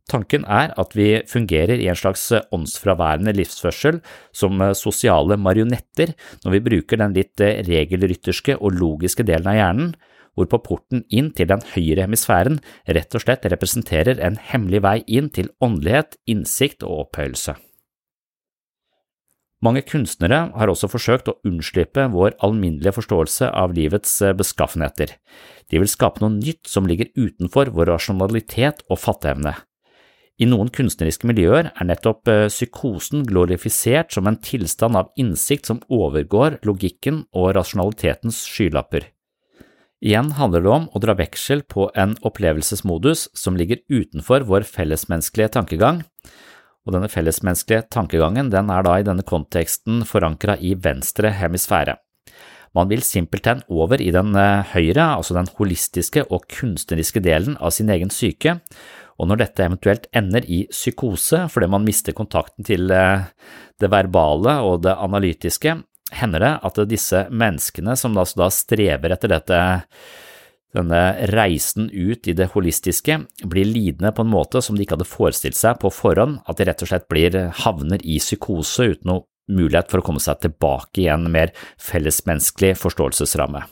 Tanken 0.08 0.46
er 0.48 0.72
at 0.80 0.94
vi 0.96 1.20
fungerer 1.28 1.78
i 1.78 1.88
en 1.90 1.98
slags 1.98 2.24
åndsfraværende 2.32 3.34
livsførsel 3.36 4.00
som 4.34 4.62
sosiale 4.74 5.36
marionetter 5.38 6.14
når 6.44 6.56
vi 6.56 6.62
bruker 6.70 7.02
den 7.02 7.14
litt 7.14 7.42
regelrytterske 7.68 8.56
og 8.58 8.78
logiske 8.80 9.26
delen 9.28 9.52
av 9.52 9.58
hjernen, 9.58 9.92
hvorpå 10.38 10.60
porten 10.66 11.04
inn 11.10 11.30
til 11.36 11.50
den 11.50 11.62
høyre 11.74 12.06
hemisfæren 12.06 12.60
rett 12.88 13.14
og 13.14 13.24
slett 13.24 13.46
representerer 13.50 14.22
en 14.24 14.38
hemmelig 14.50 14.82
vei 14.86 14.98
inn 15.06 15.30
til 15.34 15.50
åndelighet, 15.62 16.16
innsikt 16.30 16.86
og 16.86 17.06
opphøyelse. 17.06 17.56
Mange 19.60 19.82
kunstnere 19.84 20.46
har 20.56 20.70
også 20.72 20.88
forsøkt 20.88 21.26
å 21.28 21.36
unnslippe 21.44 22.06
vår 22.14 22.32
alminnelige 22.40 22.94
forståelse 22.96 23.50
av 23.52 23.74
livets 23.76 24.14
beskaffenheter. 24.38 25.12
De 25.68 25.82
vil 25.82 25.90
skape 25.90 26.22
noe 26.22 26.32
nytt 26.32 26.70
som 26.70 26.88
ligger 26.88 27.12
utenfor 27.12 27.68
vår 27.76 27.92
rasjonalitet 27.92 28.80
og 28.88 29.02
fatteevne. 29.02 29.52
I 30.40 30.46
noen 30.48 30.70
kunstneriske 30.72 31.28
miljøer 31.28 31.68
er 31.68 31.86
nettopp 31.86 32.28
eh, 32.32 32.46
psykosen 32.48 33.26
glorifisert 33.28 34.14
som 34.14 34.28
en 34.30 34.38
tilstand 34.40 34.96
av 34.96 35.10
innsikt 35.20 35.68
som 35.68 35.82
overgår 35.92 36.62
logikken 36.64 37.26
og 37.36 37.52
rasjonalitetens 37.58 38.40
skylapper. 38.48 39.10
Igjen 40.00 40.30
handler 40.38 40.64
det 40.64 40.70
om 40.72 40.86
å 40.96 41.02
dra 41.04 41.12
veksel 41.18 41.60
på 41.68 41.90
en 41.92 42.14
opplevelsesmodus 42.24 43.26
som 43.36 43.58
ligger 43.60 43.82
utenfor 43.92 44.46
vår 44.48 44.64
fellesmenneskelige 44.64 45.52
tankegang, 45.58 46.00
og 46.88 46.94
denne 46.96 47.10
fellesmenneskelige 47.12 47.90
tankegangen 47.92 48.48
den 48.48 48.72
er 48.72 48.86
da 48.86 48.94
i 48.96 49.04
denne 49.04 49.26
konteksten 49.28 50.06
forankra 50.08 50.56
i 50.56 50.72
venstre 50.72 51.34
hemisfære. 51.36 51.98
Man 52.72 52.88
vil 52.88 53.02
simpelthen 53.04 53.60
over 53.68 54.00
i 54.00 54.08
den 54.14 54.32
eh, 54.38 54.64
høyre, 54.72 55.18
altså 55.18 55.36
den 55.36 55.50
holistiske 55.58 56.24
og 56.30 56.48
kunstneriske 56.48 57.20
delen 57.20 57.58
av 57.60 57.74
sin 57.76 57.90
egen 57.92 58.14
syke, 58.14 58.56
og 59.20 59.28
når 59.28 59.42
dette 59.42 59.66
eventuelt 59.66 60.08
ender 60.16 60.46
i 60.48 60.62
psykose 60.72 61.44
fordi 61.52 61.68
man 61.70 61.84
mister 61.84 62.16
kontakten 62.16 62.66
til 62.66 62.90
eh, 62.94 63.28
det 63.80 63.92
verbale 63.92 64.56
og 64.64 64.82
det 64.86 64.96
analytiske, 64.96 65.76
hender 66.16 66.42
det 66.42 66.54
at 66.66 66.80
disse 66.90 67.26
menneskene 67.30 67.94
som 67.98 68.16
da, 68.16 68.24
da 68.24 68.48
strever 68.52 69.14
etter 69.14 69.36
dette 69.36 69.60
denne 70.74 71.00
reisen 71.32 71.88
ut 71.90 72.28
i 72.30 72.34
det 72.36 72.52
holistiske 72.52 73.16
blir 73.50 73.66
lidende 73.66 74.12
på 74.14 74.22
en 74.22 74.30
måte 74.30 74.62
som 74.62 74.76
de 74.76 74.84
ikke 74.84 74.94
hadde 74.94 75.08
forestilt 75.10 75.58
seg 75.58 75.80
på 75.82 75.90
forhånd, 75.90 76.38
at 76.46 76.60
de 76.60 76.66
rett 76.68 76.84
og 76.84 76.90
slett 76.92 77.08
blir 77.10 77.36
havner 77.64 78.02
i 78.06 78.20
psykose 78.22 78.92
uten 78.94 79.10
noe 79.10 79.26
mulighet 79.50 79.90
for 79.90 79.98
å 79.98 80.06
komme 80.06 80.22
seg 80.22 80.38
tilbake 80.44 81.02
i 81.02 81.08
en 81.10 81.26
mer 81.32 81.50
fellesmenneskelig 81.82 82.76
forståelsesramme. 82.78 83.64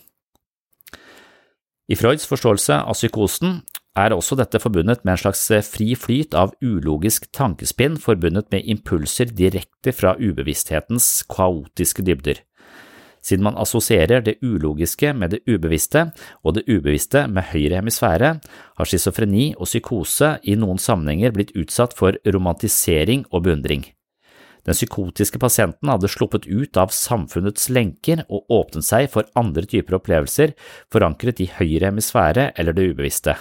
I 1.89 1.97
Freuds 1.97 2.27
forståelse 2.29 2.83
av 2.83 2.99
psykosen 2.99 3.61
er 3.99 4.15
også 4.15 4.37
dette 4.39 4.61
forbundet 4.63 5.05
med 5.05 5.15
en 5.15 5.23
slags 5.23 5.43
eh, 5.51 5.65
fri 5.65 5.93
flyt 5.99 6.37
av 6.39 6.55
ulogisk 6.65 7.29
tankespinn 7.35 7.99
forbundet 8.01 8.51
med 8.55 8.67
impulser 8.69 9.33
direkte 9.35 9.95
fra 9.97 10.15
ubevissthetens 10.21 11.25
kaotiske 11.33 12.05
dybder. 12.07 12.43
Siden 13.25 13.45
man 13.45 13.59
assosierer 13.59 14.23
det 14.25 14.39
ulogiske 14.43 15.13
med 15.13 15.35
det 15.35 15.43
ubevisste 15.51 16.07
og 16.45 16.55
det 16.57 16.65
ubevisste 16.69 17.27
med 17.27 17.51
høyre 17.51 17.81
hemisfære, 17.81 18.33
har 18.79 18.89
schizofreni 18.89 19.51
og 19.59 19.69
psykose 19.69 20.37
i 20.43 20.57
noen 20.57 20.81
sammenhenger 20.81 21.35
blitt 21.35 21.55
utsatt 21.59 21.97
for 21.99 22.17
romantisering 22.25 23.27
og 23.33 23.45
beundring. 23.49 23.85
Den 24.69 24.77
psykotiske 24.77 25.41
pasienten 25.41 25.89
hadde 25.89 26.11
sluppet 26.13 26.45
ut 26.47 26.77
av 26.77 26.93
samfunnets 26.93 27.71
lenker 27.73 28.25
og 28.29 28.51
åpnet 28.53 28.85
seg 28.85 29.07
for 29.13 29.29
andre 29.39 29.65
typer 29.65 29.97
opplevelser 29.97 30.53
forankret 30.93 31.41
i 31.41 31.49
høyre 31.59 31.89
hemisfære 31.89 32.51
eller 32.59 32.77
det 32.77 32.91
ubevisste. 32.93 33.37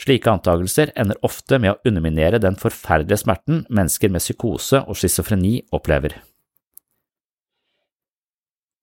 Slike 0.00 0.32
antagelser 0.32 0.94
ender 0.96 1.18
ofte 1.26 1.58
med 1.60 1.74
å 1.74 1.88
underminere 1.88 2.40
den 2.40 2.56
forferdelige 2.56 3.20
smerten 3.20 3.64
mennesker 3.68 4.12
med 4.12 4.24
psykose 4.24 4.80
og 4.86 4.96
schizofreni 4.96 5.58
opplever. 5.76 6.16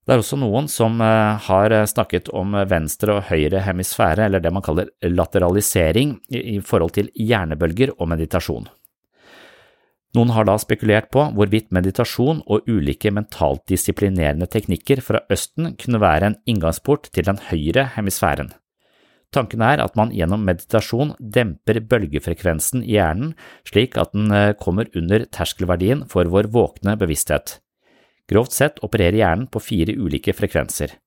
Det 0.08 0.16
er 0.16 0.22
også 0.22 0.38
noen 0.40 0.70
som 0.72 1.02
eh, 1.04 1.48
har 1.50 1.74
snakket 1.90 2.30
om 2.32 2.54
venstre 2.70 3.18
og 3.18 3.26
høyre 3.28 3.66
hemisfære, 3.66 4.30
eller 4.30 4.40
det 4.40 4.54
man 4.56 4.64
kaller 4.64 4.94
lateralisering, 5.04 6.14
i 6.32 6.62
forhold 6.64 6.94
til 6.96 7.10
hjernebølger 7.18 7.92
og 7.98 8.08
meditasjon. 8.14 8.70
Noen 10.16 10.32
har 10.32 10.48
da 10.48 10.56
spekulert 10.62 11.10
på 11.12 11.26
hvorvidt 11.36 11.74
meditasjon 11.76 12.40
og 12.48 12.70
ulike 12.72 13.12
mentalt 13.12 13.66
disiplinerende 13.68 14.48
teknikker 14.50 15.04
fra 15.04 15.26
Østen 15.34 15.74
kunne 15.82 16.00
være 16.02 16.32
en 16.32 16.40
inngangsport 16.48 17.12
til 17.12 17.28
den 17.28 17.42
høyre 17.50 17.90
hemisfæren. 17.98 18.54
Tanken 19.38 19.62
er 19.62 19.78
at 19.84 19.94
man 19.94 20.10
gjennom 20.16 20.42
meditasjon 20.48 21.12
demper 21.22 21.78
bølgefrekvensen 21.86 22.82
i 22.82 22.96
hjernen 22.96 23.36
slik 23.68 23.98
at 24.02 24.16
den 24.16 24.32
eh, 24.34 24.56
kommer 24.58 24.90
under 24.98 25.28
terskelverdien 25.30 26.08
for 26.10 26.26
vår 26.34 26.50
våkne 26.56 26.96
bevissthet. 26.98 27.60
Grovt 28.28 28.56
sett 28.56 28.82
opererer 28.82 29.20
hjernen 29.20 29.46
på 29.52 29.62
fire 29.62 29.94
ulike 29.94 30.34
frekvenser. 30.34 30.98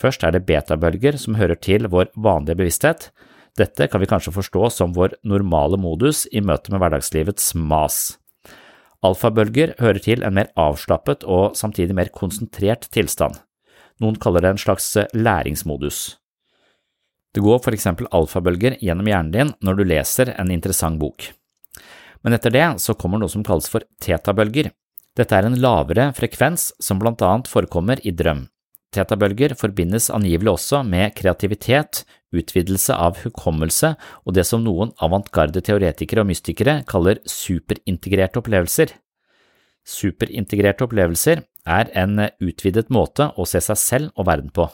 Først 0.00 0.24
er 0.24 0.32
det 0.32 0.46
betabølger 0.48 1.20
som 1.20 1.36
hører 1.36 1.60
til 1.60 1.84
vår 1.92 2.08
vanlige 2.16 2.62
bevissthet. 2.62 3.10
Dette 3.60 3.86
kan 3.90 4.00
vi 4.02 4.08
kanskje 4.10 4.34
forstå 4.34 4.72
som 4.72 4.96
vår 4.96 5.18
normale 5.22 5.76
modus 5.78 6.24
i 6.32 6.40
møte 6.40 6.72
med 6.72 6.80
hverdagslivets 6.80 7.52
mas. 7.54 8.16
Alfabølger 9.04 9.76
hører 9.78 10.00
til 10.00 10.24
en 10.24 10.40
mer 10.40 10.48
avslappet 10.56 11.28
og 11.28 11.52
samtidig 11.60 11.94
mer 12.00 12.08
konsentrert 12.16 12.88
tilstand. 12.96 13.36
Noen 14.00 14.16
kaller 14.16 14.42
det 14.42 14.56
en 14.56 14.66
slags 14.66 14.88
læringsmodus. 15.12 16.14
Det 17.34 17.42
går 17.42 17.58
for 17.64 17.74
eksempel 17.74 18.06
alfabølger 18.14 18.78
gjennom 18.78 19.08
hjernen 19.10 19.34
din 19.34 19.52
når 19.66 19.78
du 19.78 19.84
leser 19.90 20.30
en 20.38 20.52
interessant 20.54 21.00
bok. 21.00 21.32
Men 22.22 22.36
etter 22.36 22.54
det 22.54 22.66
så 22.80 22.94
kommer 22.96 23.20
noe 23.20 23.32
som 23.32 23.44
kalles 23.44 23.66
for 23.68 23.84
tetabølger. 24.02 24.70
Dette 25.14 25.36
er 25.36 25.46
en 25.46 25.58
lavere 25.60 26.08
frekvens 26.16 26.70
som 26.82 27.00
blant 27.02 27.22
annet 27.22 27.50
forekommer 27.50 28.00
i 28.06 28.14
drøm. 28.14 28.46
Tetabølger 28.94 29.56
forbindes 29.58 30.06
angivelig 30.14 30.52
også 30.54 30.84
med 30.86 31.14
kreativitet, 31.18 32.04
utvidelse 32.34 32.94
av 32.94 33.18
hukommelse 33.22 33.92
og 34.22 34.36
det 34.38 34.46
som 34.46 34.62
noen 34.62 34.92
avantgarde 35.02 35.62
teoretikere 35.66 36.22
og 36.22 36.30
mystikere 36.30 36.80
kaller 36.86 37.20
superintegrerte 37.30 38.40
opplevelser. 38.42 38.94
Superintegrerte 39.84 40.86
opplevelser 40.86 41.42
er 41.66 41.90
en 41.98 42.28
utvidet 42.42 42.90
måte 42.94 43.28
å 43.36 43.46
se 43.48 43.62
seg 43.62 43.80
selv 43.80 44.14
og 44.14 44.30
verden 44.30 44.54
på. 44.54 44.70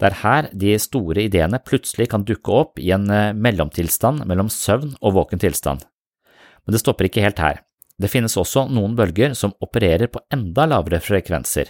Det 0.00 0.08
er 0.08 0.20
her 0.22 0.46
de 0.56 0.76
store 0.80 1.26
ideene 1.28 1.60
plutselig 1.60 2.08
kan 2.10 2.24
dukke 2.24 2.54
opp 2.56 2.80
i 2.80 2.88
en 2.96 3.04
mellomtilstand 3.36 4.24
mellom 4.24 4.48
søvn 4.48 4.94
og 5.00 5.18
våken 5.18 5.42
tilstand. 5.42 5.84
Men 6.64 6.72
det 6.72 6.80
stopper 6.80 7.08
ikke 7.08 7.24
helt 7.24 7.42
her. 7.42 7.60
Det 8.00 8.08
finnes 8.08 8.36
også 8.40 8.64
noen 8.72 8.94
bølger 8.96 9.34
som 9.36 9.52
opererer 9.60 10.08
på 10.08 10.22
enda 10.32 10.64
lavere 10.70 11.02
frekvenser. 11.04 11.68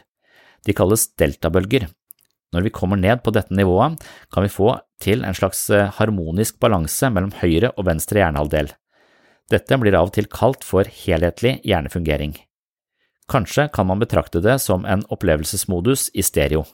De 0.67 0.75
kalles 0.77 1.09
deltabølger. 1.19 1.89
Når 2.55 2.67
vi 2.67 2.73
kommer 2.75 2.99
ned 2.99 3.23
på 3.25 3.33
dette 3.35 3.55
nivået, 3.55 3.99
kan 4.31 4.45
vi 4.45 4.53
få 4.53 4.75
til 5.03 5.25
en 5.25 5.37
slags 5.37 5.69
eh, 5.71 5.91
harmonisk 5.99 6.59
balanse 6.63 7.11
mellom 7.11 7.33
høyre 7.41 7.73
og 7.77 7.87
venstre 7.87 8.23
hjernehalvdel. 8.23 8.73
Dette 9.51 9.79
blir 9.83 9.97
av 9.99 10.11
og 10.11 10.15
til 10.15 10.29
kalt 10.31 10.67
for 10.67 10.87
helhetlig 10.87 11.59
hjernefungering. 11.67 12.37
Kanskje 13.31 13.69
kan 13.75 13.87
man 13.87 14.03
betrakte 14.03 14.43
det 14.43 14.59
som 14.63 14.85
en 14.87 15.03
opplevelsesmodus 15.11 16.11
i 16.15 16.27
stereo. 16.27 16.65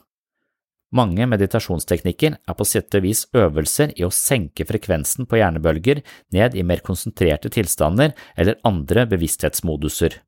Mange 0.95 1.25
meditasjonsteknikker 1.27 2.37
er 2.37 2.55
på 2.55 2.67
sett 2.67 2.95
og 2.95 3.03
vis 3.03 3.25
øvelser 3.35 3.91
i 3.99 4.05
å 4.07 4.13
senke 4.13 4.67
frekvensen 4.67 5.27
på 5.27 5.41
hjernebølger 5.41 5.99
ned 6.35 6.55
i 6.55 6.63
mer 6.63 6.79
konsentrerte 6.85 7.51
tilstander 7.51 8.15
eller 8.37 8.59
andre 8.67 9.03
bevissthetsmoduser 9.11 10.21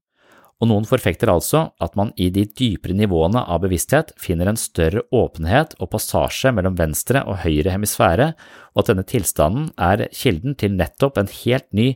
og 0.60 0.68
noen 0.68 0.88
forfekter 0.88 1.32
altså 1.32 1.62
at 1.80 1.96
man 1.96 2.12
i 2.20 2.28
de 2.36 2.44
dypere 2.44 2.96
nivåene 2.98 3.46
av 3.48 3.64
bevissthet 3.64 4.12
finner 4.20 4.52
en 4.52 4.60
større 4.60 5.06
åpenhet 5.16 5.78
og 5.80 5.92
passasje 5.94 6.52
mellom 6.56 6.76
venstre 6.80 7.24
og 7.24 7.40
høyre 7.46 7.72
hemisfære, 7.76 8.34
og 8.76 8.84
at 8.84 8.92
denne 8.92 9.08
tilstanden 9.08 9.70
er 9.80 10.08
kilden 10.12 10.58
til 10.60 10.76
nettopp 10.76 11.22
en 11.22 11.32
helt 11.42 11.70
ny 11.72 11.94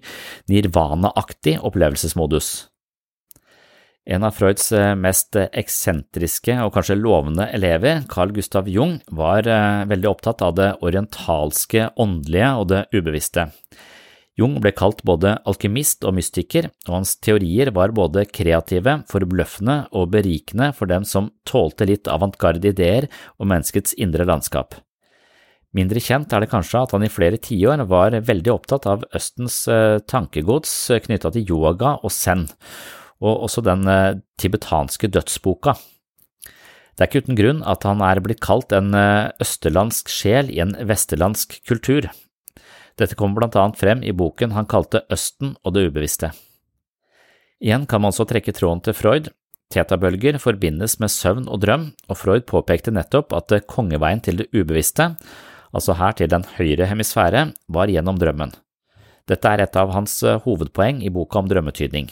nirvana-aktig 0.52 1.60
opplevelsesmodus. 1.60 2.73
En 4.04 4.24
av 4.28 4.36
Freuds 4.36 4.66
eh, 4.76 4.90
mest 5.00 5.38
eksentriske 5.40 6.58
og 6.66 6.74
kanskje 6.76 6.98
lovende 7.00 7.46
elever, 7.56 8.02
Carl 8.12 8.34
Gustav 8.36 8.68
Jung, 8.68 8.98
var 9.16 9.48
eh, 9.48 9.86
veldig 9.88 10.10
opptatt 10.10 10.42
av 10.44 10.58
det 10.58 10.74
orientalske 10.84 11.88
åndelige 11.96 12.50
og 12.60 12.66
det 12.74 12.82
ubevisste. 12.92 13.48
Jung 14.36 14.58
ble 14.60 14.74
kalt 14.76 15.04
både 15.08 15.38
alkymist 15.48 16.04
og 16.04 16.18
mystiker, 16.18 16.68
og 16.90 16.98
hans 16.98 17.14
teorier 17.24 17.70
var 17.72 17.94
både 17.96 18.26
kreative, 18.28 18.98
forbløffende 19.08 19.76
og 19.96 20.10
berikende 20.16 20.72
for 20.76 20.90
dem 20.90 21.06
som 21.08 21.30
tålte 21.48 21.88
litt 21.88 22.10
avantgarde 22.12 22.74
ideer 22.74 23.08
om 23.38 23.54
menneskets 23.54 23.96
indre 23.96 24.26
landskap. 24.28 24.76
Mindre 25.74 26.02
kjent 26.04 26.34
er 26.34 26.44
det 26.44 26.52
kanskje 26.52 26.82
at 26.82 26.92
han 26.98 27.06
i 27.06 27.12
flere 27.14 27.40
tiår 27.42 27.86
var 27.90 28.18
veldig 28.20 28.52
opptatt 28.52 28.90
av 28.90 29.08
Østens 29.16 29.62
eh, 29.72 30.02
tankegods 30.04 30.76
knytta 31.08 31.32
til 31.38 31.56
yoga 31.56 31.96
og 32.04 32.12
zen, 32.12 32.50
og 33.24 33.48
også 33.48 33.64
den 33.66 33.88
eh, 33.88 34.20
tibetanske 34.42 35.10
dødsboka. 35.16 35.78
Det 36.94 37.02
er 37.02 37.10
ikke 37.10 37.24
uten 37.26 37.38
grunn 37.40 37.62
at 37.66 37.86
han 37.88 38.04
er 38.06 38.22
blitt 38.22 38.44
kalt 38.44 38.74
en 38.76 38.94
eh, 38.98 39.32
østerlandsk 39.42 40.12
sjel 40.12 40.52
i 40.54 40.60
en 40.64 40.76
vesterlandsk 40.90 41.62
kultur. 41.70 42.10
Dette 43.00 43.18
kommer 43.18 43.42
blant 43.42 43.56
annet 43.58 43.80
frem 43.80 44.04
i 44.06 44.14
boken 44.14 44.54
han 44.54 44.70
kalte 44.70 45.02
Østen 45.14 45.56
og 45.64 45.74
det 45.74 45.88
ubevisste. 45.90 46.30
Igjen 47.64 47.88
kan 47.90 48.04
man 48.04 48.14
også 48.14 48.28
trekke 48.30 48.54
tråden 48.54 48.84
til 48.86 48.94
Freud. 48.98 49.32
Tetabølger 49.74 50.38
forbindes 50.38 51.00
med 51.02 51.10
søvn 51.10 51.48
og 51.50 51.64
drøm, 51.64 51.88
og 52.12 52.20
Freud 52.20 52.46
påpekte 52.46 52.94
nettopp 52.94 53.34
at 53.34 53.56
kongeveien 53.66 54.22
til 54.22 54.44
det 54.44 54.52
ubevisste, 54.54 55.16
altså 55.74 55.96
her 55.98 56.14
til 56.20 56.30
den 56.30 56.46
høyre 56.60 56.86
hemisfære, 56.92 57.48
var 57.66 57.90
gjennom 57.90 58.20
drømmen. 58.22 58.54
Dette 59.26 59.50
er 59.50 59.64
et 59.64 59.80
av 59.80 59.96
hans 59.96 60.20
hovedpoeng 60.44 61.02
i 61.02 61.10
boka 61.10 61.42
om 61.42 61.50
drømmetydning. 61.50 62.12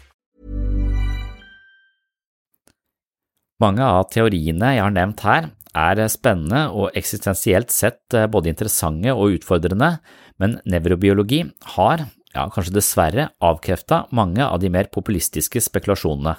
Mange 3.61 3.85
av 3.85 4.07
teoriene 4.09 4.71
jeg 4.73 4.81
har 4.81 4.93
nevnt 4.95 5.21
her, 5.21 5.51
er 5.77 5.99
spennende 6.11 6.65
og 6.75 6.95
eksistensielt 6.97 7.71
sett 7.71 8.15
eh, 8.17 8.27
både 8.27 8.49
interessante 8.51 9.13
og 9.13 9.37
utfordrende, 9.37 9.93
men 10.41 10.57
nevrobiologi 10.65 11.43
har, 11.77 12.07
ja 12.33 12.47
kanskje 12.51 12.75
dessverre, 12.79 13.29
avkrefta 13.39 14.05
mange 14.11 14.43
av 14.43 14.59
de 14.63 14.71
mer 14.73 14.89
populistiske 14.91 15.61
spekulasjonene. 15.63 16.35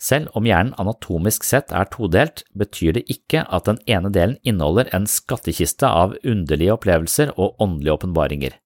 Selv 0.00 0.34
om 0.34 0.48
hjernen 0.48 0.74
anatomisk 0.80 1.44
sett 1.46 1.70
er 1.72 1.86
todelt, 1.92 2.42
betyr 2.58 2.96
det 2.96 3.04
ikke 3.12 3.44
at 3.46 3.68
den 3.68 3.78
ene 3.86 4.10
delen 4.10 4.40
inneholder 4.42 4.90
en 4.96 5.06
skattkiste 5.06 5.86
av 5.86 6.16
underlige 6.24 6.74
opplevelser 6.74 7.36
og 7.36 7.60
åndelige 7.62 8.00
åpenbaringer. 8.00 8.56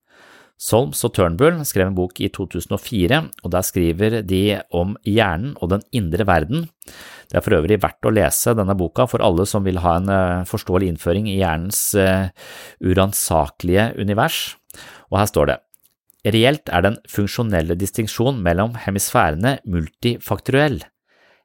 Solms 0.58 1.04
og 1.06 1.12
Turnbull 1.14 1.60
skrev 1.62 1.86
en 1.86 1.94
bok 1.94 2.18
i 2.18 2.28
2004, 2.34 3.20
og 3.46 3.52
der 3.54 3.66
skriver 3.66 4.16
de 4.26 4.58
om 4.74 4.96
hjernen 5.06 5.52
og 5.62 5.70
den 5.70 5.84
indre 5.94 6.26
verden. 6.26 6.66
Det 7.30 7.38
er 7.38 7.44
for 7.44 7.54
øvrig 7.60 7.78
verdt 7.78 8.08
å 8.08 8.12
lese 8.14 8.56
denne 8.58 8.74
boka 8.78 9.06
for 9.06 9.22
alle 9.22 9.46
som 9.46 9.62
vil 9.62 9.78
ha 9.84 9.94
en 10.00 10.10
eh, 10.10 10.48
forståelig 10.48 10.90
innføring 10.90 11.28
i 11.30 11.38
hjernens 11.38 11.80
uh, 11.94 12.32
uransakelige 12.82 13.92
univers, 14.02 14.56
og 15.12 15.20
her 15.20 15.30
står 15.30 15.52
det. 15.52 15.58
Reelt 16.34 16.72
er 16.74 16.82
den 16.88 16.98
funksjonelle 17.08 17.78
distinksjon 17.78 18.42
mellom 18.42 18.74
hemisfærene 18.82 19.60
multifaktuell. 19.70 20.80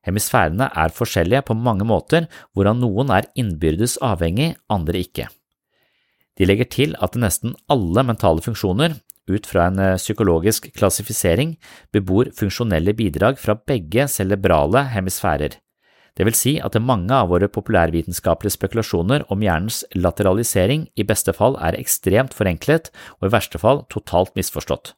Hemisfærene 0.04 0.71
er 0.73 0.97
forskjellige 0.97 1.45
på 1.47 1.56
mange 1.56 1.86
måter, 1.88 2.26
hvorav 2.52 2.82
noen 2.82 3.13
er 3.13 3.30
innbyrdes 3.39 3.99
avhengig, 4.04 4.56
andre 4.73 5.06
ikke. 5.06 5.30
De 6.39 6.48
legger 6.50 6.69
til 6.69 6.96
at 7.04 7.17
nesten 7.19 7.58
alle 7.72 8.06
mentale 8.06 8.41
funksjoner, 8.41 8.98
ut 9.30 9.46
fra 9.48 9.69
en 9.69 9.80
eh, 9.80 10.00
psykologisk 10.00 10.67
klassifisering 10.76 11.56
bebor 11.96 12.32
funksjonelle 12.36 12.96
bidrag 12.98 13.38
fra 13.39 13.56
begge 13.56 14.08
cerebrale 14.12 14.88
hemisfærer. 14.91 15.60
Det 16.13 16.28
vil 16.28 16.36
si 16.38 16.58
at 16.62 16.76
mange 16.78 17.13
av 17.15 17.32
våre 17.32 17.48
populærvitenskapelige 17.50 18.54
spekulasjoner 18.54 19.24
om 19.34 19.41
hjernens 19.41 19.82
lateralisering 19.98 20.86
i 20.93 21.06
beste 21.10 21.34
fall 21.34 21.56
er 21.58 21.80
ekstremt 21.80 22.36
forenklet 22.38 22.91
og 23.17 23.30
i 23.30 23.32
verste 23.34 23.62
fall 23.62 23.82
totalt 23.89 24.36
misforstått. 24.38 24.93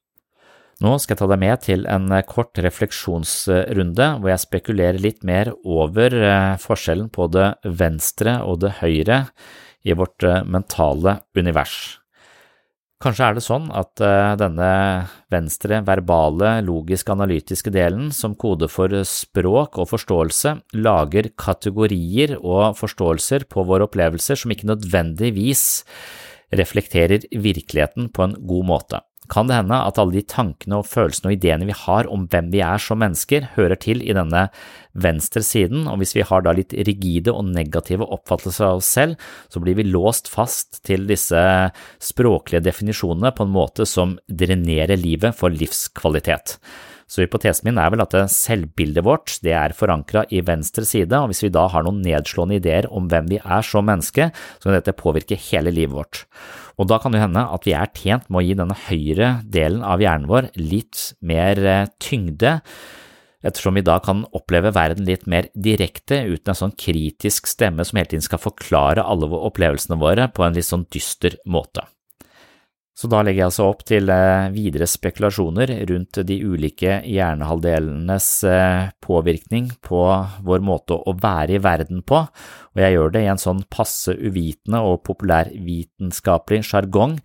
Nå 0.83 0.97
skal 0.99 1.15
jeg 1.15 1.21
ta 1.21 1.27
deg 1.31 1.39
med 1.39 1.61
til 1.63 1.85
en 1.87 2.09
eh, 2.11 2.25
kort 2.27 2.59
refleksjonsrunde 2.59 4.09
hvor 4.19 4.31
jeg 4.33 4.43
spekulerer 4.43 4.99
litt 4.99 5.21
mer 5.27 5.53
over 5.63 6.17
eh, 6.17 6.57
forskjellen 6.59 7.07
på 7.15 7.29
det 7.31 7.53
venstre 7.63 8.41
og 8.43 8.59
det 8.65 8.73
høyre 8.81 9.21
i 9.85 9.95
vårt 9.97 10.25
eh, 10.25 10.41
mentale 10.43 11.19
univers. 11.37 11.99
Kanskje 13.03 13.25
er 13.27 13.35
det 13.35 13.43
sånn 13.43 13.65
at 13.75 13.99
denne 14.39 14.67
venstre, 15.29 15.81
verbale, 15.85 16.53
logisk-analytiske 16.63 17.69
delen, 17.75 18.07
som 18.15 18.37
kode 18.39 18.69
for 18.71 18.95
språk 19.05 19.75
og 19.83 19.89
forståelse, 19.91 20.53
lager 20.79 21.27
kategorier 21.37 22.37
og 22.39 22.79
forståelser 22.79 23.45
på 23.51 23.65
våre 23.67 23.85
opplevelser 23.89 24.39
som 24.39 24.55
ikke 24.55 24.71
nødvendigvis 24.71 25.65
reflekterer 26.55 27.27
virkeligheten 27.35 28.07
på 28.15 28.29
en 28.29 28.39
god 28.47 28.71
måte 28.71 29.03
kan 29.31 29.49
det 29.49 29.57
hende 29.57 29.77
at 29.87 29.99
alle 30.01 30.17
de 30.17 30.23
tankene 30.29 30.79
og 30.79 30.87
følelsene 30.89 31.31
og 31.31 31.35
ideene 31.37 31.67
vi 31.69 31.75
har 31.77 32.09
om 32.11 32.25
hvem 32.31 32.51
vi 32.53 32.61
er 32.65 32.81
som 32.81 33.01
mennesker, 33.01 33.49
hører 33.55 33.79
til 33.81 34.03
i 34.05 34.15
denne 34.15 34.47
venstre 34.95 35.43
siden, 35.43 35.85
og 35.91 35.99
hvis 35.99 36.15
vi 36.15 36.25
har 36.27 36.45
da 36.45 36.53
litt 36.55 36.75
rigide 36.87 37.33
og 37.33 37.49
negative 37.51 38.07
oppfattelser 38.15 38.69
av 38.69 38.81
oss 38.81 38.89
selv, 38.97 39.19
så 39.51 39.61
blir 39.63 39.77
vi 39.79 39.87
låst 39.87 40.31
fast 40.31 40.83
til 40.87 41.07
disse 41.09 41.45
språklige 42.03 42.63
definisjonene 42.65 43.33
på 43.35 43.47
en 43.47 43.55
måte 43.55 43.87
som 43.89 44.17
drenerer 44.29 44.99
livet 44.99 45.35
for 45.37 45.53
livskvalitet. 45.53 46.57
Så 47.05 47.21
hypotesen 47.21 47.67
min 47.67 47.77
er 47.77 47.91
vel 47.93 48.01
at 48.01 48.15
selvbildet 48.33 49.05
vårt 49.05 49.35
det 49.45 49.53
er 49.53 49.75
forankra 49.77 50.23
i 50.33 50.41
venstre 50.45 50.85
side, 50.87 51.13
og 51.13 51.29
hvis 51.29 51.43
vi 51.45 51.53
da 51.53 51.67
har 51.69 51.85
noen 51.85 52.01
nedslående 52.05 52.57
ideer 52.57 52.89
om 52.89 53.09
hvem 53.11 53.29
vi 53.29 53.39
er 53.43 53.65
som 53.65 53.85
menneske, 53.85 54.31
så 54.33 54.67
kan 54.67 54.77
dette 54.79 54.97
påvirke 54.97 55.37
hele 55.51 55.73
livet 55.73 55.93
vårt. 55.93 56.23
Og 56.81 56.89
da 56.89 56.97
kan 56.99 57.13
det 57.13 57.21
hende 57.21 57.45
at 57.45 57.65
vi 57.67 57.75
er 57.77 57.93
tjent 57.93 58.27
med 58.27 58.41
å 58.41 58.45
gi 58.47 58.57
denne 58.57 58.77
høyre 58.87 59.31
delen 59.45 59.85
av 59.85 60.03
hjernen 60.03 60.29
vår 60.31 60.49
litt 60.57 61.11
mer 61.21 61.61
eh, 61.61 61.89
tyngde, 62.01 62.57
ettersom 63.45 63.77
vi 63.77 63.85
da 63.85 63.99
kan 64.01 64.25
oppleve 64.33 64.73
verden 64.73 65.05
litt 65.05 65.27
mer 65.29 65.51
direkte 65.53 66.23
uten 66.25 66.51
en 66.51 66.61
sånn 66.63 66.73
kritisk 66.73 67.45
stemme 67.51 67.85
som 67.85 67.99
hele 67.99 68.09
tiden 68.15 68.25
skal 68.25 68.41
forklare 68.41 69.05
alle 69.05 69.29
opplevelsene 69.29 69.99
våre 70.01 70.25
på 70.33 70.45
en 70.45 70.57
litt 70.57 70.65
sånn 70.65 70.87
dyster 70.89 71.37
måte. 71.45 71.85
Så 72.95 73.09
da 73.11 73.19
legger 73.25 73.41
jeg 73.41 73.49
altså 73.49 73.65
opp 73.67 73.81
til 73.83 74.07
eh, 74.07 74.49
videre 74.55 74.87
spekulasjoner 74.87 75.73
rundt 75.89 76.21
de 76.29 76.37
ulike 76.47 77.01
hjernehalvdelenes 77.03 78.27
eh, 78.47 78.85
påvirkning 79.03 79.67
på 79.83 79.99
vår 80.47 80.63
måte 80.63 80.95
å 80.95 81.15
være 81.19 81.57
i 81.57 81.63
verden 81.63 82.05
på, 82.07 82.21
og 82.23 82.79
jeg 82.79 82.95
gjør 82.95 83.11
det 83.11 83.25
i 83.25 83.29
en 83.33 83.41
sånn 83.41 83.65
passe 83.67 84.15
uvitende 84.15 84.79
og 84.87 85.03
populærvitenskapelig 85.09 86.63
sjargong, 86.71 87.19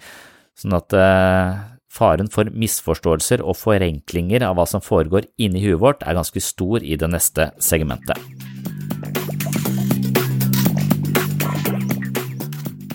sånn 0.58 0.74
at 0.80 0.98
eh, 0.98 1.62
faren 1.90 2.34
for 2.34 2.50
misforståelser 2.50 3.46
og 3.46 3.58
forenklinger 3.62 4.42
av 4.46 4.58
hva 4.58 4.66
som 4.66 4.82
foregår 4.82 5.30
inni 5.38 5.62
huet 5.68 5.82
vårt 5.86 6.02
er 6.02 6.18
ganske 6.18 6.42
stor 6.42 6.82
i 6.82 6.98
det 6.98 7.14
neste 7.14 7.52
segmentet. 7.62 8.18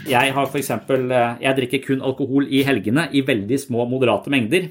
Jeg 0.05 0.33
har 0.35 0.57
eksempel, 0.59 1.11
eh, 1.11 1.37
jeg 1.41 1.57
drikker 1.59 1.83
kun 1.85 2.01
alkohol 2.05 2.47
i 2.47 2.63
helgene 2.67 3.09
i 3.11 3.23
veldig 3.25 3.59
små, 3.59 3.87
moderate 3.89 4.29
mengder. 4.29 4.69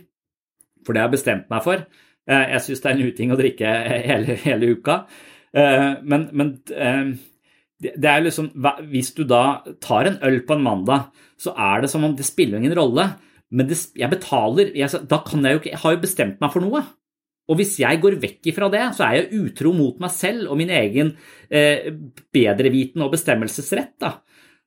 For 0.84 0.92
det 0.92 1.02
har 1.02 1.08
jeg 1.08 1.18
bestemt 1.18 1.50
meg 1.50 1.62
for. 1.64 1.84
Eh, 2.28 2.46
jeg 2.54 2.64
syns 2.64 2.82
det 2.82 2.90
er 2.90 2.96
en 2.96 3.06
uting 3.08 3.34
å 3.34 3.38
drikke 3.40 3.74
hele, 4.10 4.38
hele 4.44 4.72
uka. 4.76 5.04
Eh, 5.54 5.92
men, 6.02 6.28
men, 6.32 6.58
det 7.84 8.08
er 8.08 8.22
liksom 8.22 8.48
Hvis 8.88 9.10
du 9.14 9.24
da 9.28 9.62
tar 9.82 10.08
en 10.08 10.18
øl 10.24 10.40
på 10.46 10.56
en 10.56 10.64
mandag, 10.64 11.10
så 11.38 11.52
er 11.58 11.82
det 11.82 11.90
som 11.92 12.04
om 12.06 12.14
det 12.16 12.26
spiller 12.26 12.58
ingen 12.58 12.76
rolle. 12.78 13.10
Men 13.50 13.68
det, 13.68 13.78
jeg 13.94 14.10
betaler 14.10 14.70
jeg, 14.74 14.88
Da 15.10 15.20
kan 15.26 15.44
jeg 15.44 15.54
jo 15.54 15.60
ikke 15.60 15.72
Jeg 15.74 15.82
har 15.82 15.92
jo 15.94 16.02
bestemt 16.02 16.40
meg 16.40 16.54
for 16.54 16.64
noe. 16.64 16.84
Og 17.50 17.58
hvis 17.58 17.74
jeg 17.82 18.00
går 18.00 18.16
vekk 18.22 18.48
ifra 18.54 18.70
det, 18.72 18.84
så 18.96 19.04
er 19.04 19.18
jeg 19.18 19.42
utro 19.42 19.74
mot 19.76 19.98
meg 20.00 20.12
selv 20.14 20.48
og 20.48 20.56
min 20.56 20.72
egen 20.72 21.10
eh, 21.52 21.90
bedreviten 22.32 23.04
og 23.04 23.12
bestemmelsesrett. 23.12 23.98
da. 24.00 24.14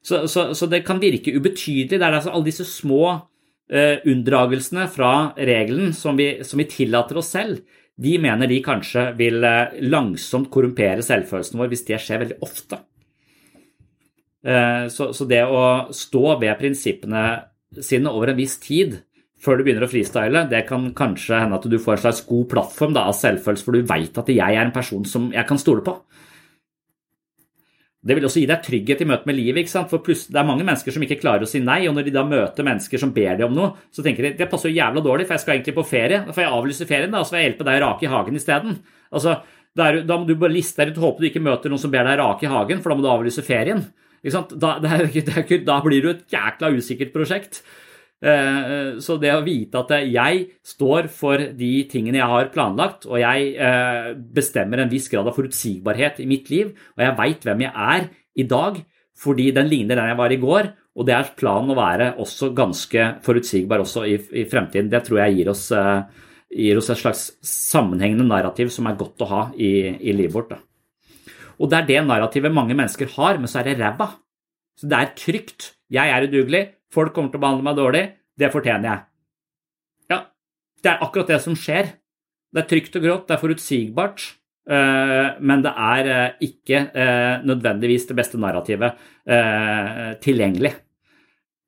Så, 0.07 0.21
så, 0.31 0.53
så, 0.55 0.69
det 0.71 0.85
kan 0.87 1.01
virke 1.03 1.33
ubetydelig. 1.35 1.97
Det 1.97 1.99
er 1.99 2.13
altså 2.15 2.31
alle 2.31 2.47
disse 2.47 2.63
små 2.67 3.01
uh, 3.11 3.97
unndragelsene 4.07 4.85
fra 4.91 5.33
regelen 5.35 5.91
som 5.95 6.15
vi, 6.19 6.29
som 6.47 6.61
vi, 6.61 6.67
tillater 6.71 7.19
oss 7.19 7.33
selv, 7.35 7.59
de 7.97 8.13
mener 8.21 8.47
de 8.47 8.61
kanskje 8.63 9.09
vil 9.19 9.43
uh, 9.43 9.73
langsomt 9.83 10.47
korrumpere 10.53 11.03
selvfølelsen 11.03 11.59
vår 11.59 11.73
hvis 11.73 11.83
det 11.89 11.99
skjer 12.03 12.23
veldig 12.23 12.39
ofte. 12.47 12.79
Uh, 14.47 14.87
så, 14.93 15.09
så, 15.11 15.27
det 15.27 15.43
å 15.43 15.65
stå 15.91 16.37
ved 16.39 16.55
prinsippene 16.61 17.25
sine 17.83 18.13
over 18.13 18.31
en 18.31 18.39
viss 18.39 18.55
tid 18.63 19.01
før 19.43 19.59
du 19.59 19.67
begynner 19.67 19.85
å 19.85 19.91
freestyle, 19.91 20.47
det 20.49 20.63
kan 20.69 20.87
kanskje 20.97 21.43
hende 21.43 21.59
at 21.59 21.67
du 21.69 21.75
får 21.77 21.97
en 21.97 22.03
slags 22.07 22.23
god 22.29 22.47
plattform 22.53 22.95
da, 22.95 23.03
av 23.11 23.17
selvfølelse, 23.17 23.65
for 23.67 23.75
du 23.75 23.89
veit 23.91 24.17
at 24.17 24.31
jeg 24.33 24.55
er 24.55 24.63
en 24.63 24.73
person 24.73 25.03
som 25.05 25.27
jeg 25.35 25.45
kan 25.49 25.59
stole 25.61 25.83
på. 25.85 25.93
Det 28.07 28.15
vil 28.15 28.27
også 28.27 28.39
gi 28.39 28.47
deg 28.47 28.63
trygghet 28.63 29.01
i 29.03 29.07
møte 29.09 29.27
med 29.27 29.35
livet. 29.35 29.61
ikke 29.61 29.73
sant? 29.73 29.89
For 29.91 30.03
pluss, 30.03 30.27
Det 30.31 30.39
er 30.39 30.47
mange 30.47 30.63
mennesker 30.63 30.95
som 30.95 31.03
ikke 31.03 31.19
klarer 31.19 31.43
å 31.43 31.49
si 31.49 31.59
nei, 31.59 31.81
og 31.89 31.95
når 31.97 32.07
de 32.07 32.15
da 32.15 32.23
møter 32.23 32.63
mennesker 32.63 33.01
som 33.01 33.11
ber 33.11 33.35
dem 33.35 33.49
om 33.49 33.57
noe, 33.57 33.73
så 33.91 34.03
tenker 34.05 34.23
de 34.23 34.33
det 34.39 34.49
passer 34.49 34.71
jo 34.71 34.79
jævla 34.79 35.03
dårlig, 35.03 35.27
for 35.27 35.35
jeg 35.35 35.43
skal 35.43 35.55
egentlig 35.57 35.75
på 35.75 35.87
ferie. 35.87 36.23
Da 36.25 36.35
får 36.35 36.45
jeg 36.45 36.53
avlyse 36.55 36.87
ferien, 36.87 37.11
da, 37.11 37.19
og 37.19 37.27
så 37.27 37.35
får 37.35 37.41
jeg 37.41 37.49
hjelpe 37.49 37.67
deg 37.67 37.79
å 37.81 37.85
rake 37.85 38.07
i 38.07 38.11
hagen 38.13 38.39
isteden. 38.39 38.77
Altså, 39.11 39.37
da 39.77 40.17
må 40.17 40.25
du 40.25 40.35
bare 40.35 40.55
liste 40.55 40.81
deg 40.81 40.93
ut 40.95 41.01
og 41.01 41.07
håpe 41.07 41.21
du 41.21 41.29
ikke 41.29 41.43
møter 41.43 41.69
noen 41.69 41.83
som 41.83 41.91
ber 41.91 42.07
deg 42.07 42.19
rake 42.21 42.47
i 42.47 42.51
hagen, 42.51 42.79
for 42.81 42.93
da 42.93 42.97
må 42.97 43.05
du 43.05 43.11
avlyse 43.11 43.43
ferien. 43.45 43.83
Da, 44.23 44.71
det 44.81 44.91
er, 44.91 45.03
det 45.13 45.35
er, 45.37 45.59
da 45.67 45.81
blir 45.85 46.01
du 46.01 46.09
et 46.11 46.25
jækla 46.33 46.71
usikkert 46.73 47.13
prosjekt. 47.13 47.61
Eh, 48.17 48.97
så 49.03 49.19
det 49.21 49.29
å 49.35 49.43
vite 49.45 49.77
at 49.77 49.91
jeg 50.09 50.45
står 50.65 51.09
for 51.13 51.41
de 51.59 51.71
tingene 51.89 52.17
jeg 52.17 52.29
har 52.31 52.49
planlagt, 52.53 53.05
og 53.05 53.19
jeg 53.21 53.51
eh, 53.61 54.13
bestemmer 54.17 54.81
en 54.81 54.91
viss 54.91 55.09
grad 55.11 55.29
av 55.29 55.37
forutsigbarhet 55.37 56.23
i 56.23 56.29
mitt 56.29 56.49
liv, 56.49 56.73
og 56.97 57.03
jeg 57.05 57.17
veit 57.19 57.45
hvem 57.45 57.65
jeg 57.67 57.73
er 57.93 58.07
i 58.37 58.45
dag 58.49 58.79
fordi 59.17 59.49
den 59.49 59.69
ligner 59.69 59.97
den 59.97 60.11
jeg 60.11 60.17
var 60.19 60.33
i 60.33 60.37
går, 60.41 60.67
og 60.97 61.05
det 61.05 61.13
er 61.13 61.33
planen 61.37 61.73
å 61.73 61.77
være 61.77 62.11
også 62.21 62.51
ganske 62.57 63.05
forutsigbar 63.25 63.81
også 63.81 64.05
i, 64.09 64.43
fremtiden. 64.49 64.91
Det 64.91 65.03
tror 65.05 65.23
jeg 65.23 65.39
gir 65.39 65.49
oss, 65.53 65.63
eh, 65.73 66.25
gir 66.53 66.77
oss, 66.77 66.89
et 66.93 67.01
slags 67.01 67.23
sammenhengende 67.41 68.25
narrativ 68.25 68.69
som 68.73 68.89
er 68.89 68.97
godt 68.97 69.25
å 69.25 69.29
ha 69.29 69.41
i, 69.57 69.89
i 69.97 70.13
livet 70.13 70.33
vårt. 70.33 70.53
Da. 70.53 70.61
Og 71.57 71.69
det 71.69 71.79
er 71.79 71.89
det 71.89 72.05
narrativet 72.05 72.53
mange 72.53 72.77
mennesker 72.77 73.09
har, 73.17 73.37
men 73.41 73.49
så 73.49 73.61
er 73.61 73.71
det 73.71 73.79
ræva. 73.81 74.11
Så 74.77 74.89
det 74.89 74.97
er 74.97 75.13
trygt. 75.17 75.71
Jeg 75.89 76.13
er 76.13 76.27
udugelig, 76.27 76.63
Folk 76.93 77.13
kommer 77.15 77.33
til 77.33 77.41
å 77.41 77.43
behandle 77.43 77.67
meg 77.67 77.77
dårlig. 77.79 78.03
Det 78.37 78.51
fortjener 78.53 78.89
jeg. 78.89 79.05
Ja, 80.13 80.19
det 80.83 80.91
er 80.93 81.05
akkurat 81.05 81.31
det 81.33 81.39
som 81.43 81.55
skjer. 81.57 81.95
Det 82.53 82.63
er 82.63 82.69
trygt 82.69 82.95
og 82.97 83.03
grått, 83.03 83.25
det 83.27 83.35
er 83.35 83.41
forutsigbart. 83.41 84.27
Eh, 84.67 85.27
men 85.39 85.63
det 85.63 85.71
er 85.71 86.09
eh, 86.11 86.41
ikke 86.49 86.81
eh, 86.91 87.45
nødvendigvis 87.47 88.09
det 88.09 88.17
beste 88.17 88.39
narrativet 88.41 88.99
tilgjengelig. 90.23 90.69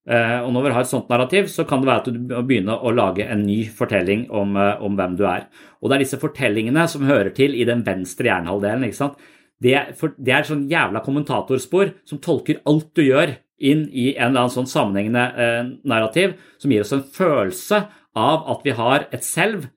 Og 0.09 0.47
når 0.55 0.63
vi 0.63 0.69
har 0.73 0.85
et 0.85 0.89
sånt 0.89 1.09
narrativ, 1.11 1.49
så 1.51 1.65
kan 1.67 1.81
det 1.83 1.89
være 1.89 2.01
at 2.01 2.07
du 2.07 2.15
må 2.31 2.39
begynne 2.47 2.71
å 2.71 2.93
lage 2.95 3.25
en 3.29 3.43
ny 3.43 3.57
fortelling 3.67 4.23
om, 4.33 4.55
om 4.55 4.95
hvem 4.95 5.17
du 5.19 5.25
er. 5.27 5.43
Og 5.83 5.91
det 5.91 5.97
er 5.97 6.03
disse 6.05 6.21
fortellingene 6.21 6.85
som 6.89 7.03
hører 7.05 7.29
til 7.35 7.53
i 7.53 7.65
den 7.67 7.83
venstre 7.85 8.31
hjernehalvdelen. 8.31 8.87
ikke 8.87 8.97
sant? 8.97 9.19
Det, 9.59 9.75
er 9.75 10.39
et 10.39 10.49
sånn 10.49 10.63
jævla 10.71 11.03
kommentatorspor 11.03 11.91
som 12.07 12.23
tolker 12.23 12.63
alt 12.71 12.89
du 12.95 13.03
gjør 13.03 13.35
inn 13.59 13.87
i 13.91 14.13
en 14.15 14.31
eller 14.31 14.45
annen 14.45 14.53
sånn 14.53 14.69
sammenhengende 14.69 15.25
eh, 15.35 15.65
narrativ 15.89 16.37
som 16.61 16.71
gir 16.71 16.85
oss 16.85 16.95
en 16.95 17.03
følelse 17.03 17.83
av 18.17 18.47
at 18.53 18.65
vi 18.65 18.73
har 18.75 19.05
et 19.15 19.25
selv, 19.25 19.67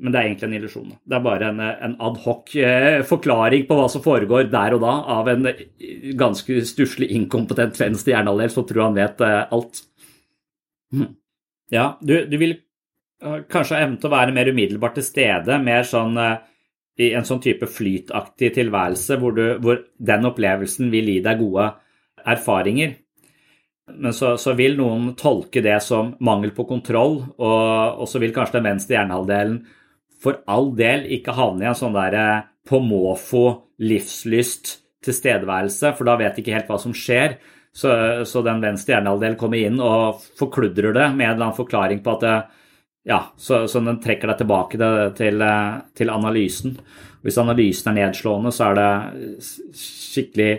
men 0.00 0.12
det 0.12 0.20
er 0.20 0.28
egentlig 0.30 0.48
en 0.48 0.56
illusjon. 0.56 0.92
Det 1.04 1.16
er 1.16 1.24
bare 1.24 1.50
en, 1.52 1.60
en 1.60 1.96
adhoc 2.08 2.54
eh, 2.56 3.02
forklaring 3.06 3.66
på 3.68 3.76
hva 3.76 3.86
som 3.92 4.04
foregår 4.04 4.48
der 4.52 4.76
og 4.76 4.84
da 4.84 4.94
av 5.18 5.28
en 5.32 5.50
eh, 5.50 5.66
ganske 6.18 6.62
stusslig 6.68 7.10
inkompetent 7.16 7.76
venstre 7.80 8.14
hjernehalvdel 8.14 8.54
som 8.54 8.68
tror 8.68 8.86
han 8.86 8.96
vet 8.96 9.20
eh, 9.26 9.42
alt. 9.56 9.82
Hm. 10.96 11.10
Ja, 11.70 11.92
du, 12.00 12.16
du 12.26 12.36
vil 12.40 12.56
kanskje 13.20 13.76
ha 13.76 13.84
evne 13.84 14.00
til 14.00 14.08
å 14.08 14.14
være 14.14 14.32
mer 14.34 14.48
umiddelbart 14.48 14.96
til 14.96 15.04
stede, 15.04 15.58
mer 15.60 15.84
sånn 15.86 16.16
i 17.00 17.10
en 17.16 17.26
sånn 17.28 17.42
type 17.44 17.68
flytaktig 17.70 18.50
tilværelse 18.56 19.18
hvor, 19.20 19.36
du, 19.36 19.44
hvor 19.62 19.84
den 20.00 20.26
opplevelsen 20.28 20.90
vil 20.92 21.12
gi 21.12 21.20
deg 21.24 21.38
gode 21.40 21.68
erfaringer. 22.28 22.96
Men 23.96 24.14
så, 24.16 24.34
så, 24.40 24.54
vil 24.58 24.76
noen 24.78 25.14
tolke 25.18 25.62
det 25.64 25.78
som 25.84 26.14
mangel 26.24 26.52
på 26.56 26.66
kontroll, 26.68 27.20
og, 27.38 28.00
og 28.02 28.08
så 28.10 28.20
vil 28.22 28.34
kanskje 28.36 28.58
den 28.58 28.68
venstre 28.72 28.96
hjernehalvdelen 28.98 29.60
for 30.20 30.42
all 30.50 30.70
del 30.76 31.06
ikke 31.16 31.34
havne 31.36 31.64
i 31.64 31.70
en 31.70 31.78
sånn 31.78 31.96
der 31.96 32.16
eh, 32.18 32.46
på 32.68 32.80
måfå, 32.84 33.44
livslyst 33.80 34.76
tilstedeværelse, 35.04 35.94
for 35.96 36.08
da 36.08 36.18
vet 36.20 36.36
de 36.36 36.42
ikke 36.44 36.54
helt 36.58 36.68
hva 36.68 36.76
som 36.80 36.92
skjer. 36.96 37.38
Så, 37.72 37.90
så 38.26 38.42
den 38.44 38.60
venstre 38.62 38.96
hjernehalvdelen 38.96 39.38
kommer 39.40 39.60
inn 39.62 39.78
og 39.80 40.20
forkludrer 40.38 40.92
det 40.96 41.06
med 41.14 41.24
en 41.24 41.36
eller 41.36 41.46
annen 41.46 41.56
forklaring 41.56 42.02
på 42.04 42.16
at 42.16 42.24
det, 42.26 42.34
ja, 43.08 43.20
så, 43.36 43.62
så, 43.70 43.80
den 43.80 44.00
trekker 44.02 44.28
deg 44.28 44.42
tilbake 44.42 44.90
til, 45.16 45.44
til, 45.96 46.12
analysen. 46.12 46.76
Hvis 47.24 47.38
analysen 47.40 47.92
er 47.92 47.98
nedslående, 48.02 48.52
så 48.52 48.70
er 48.70 48.76
det 48.76 49.46
skikkelig 49.80 50.50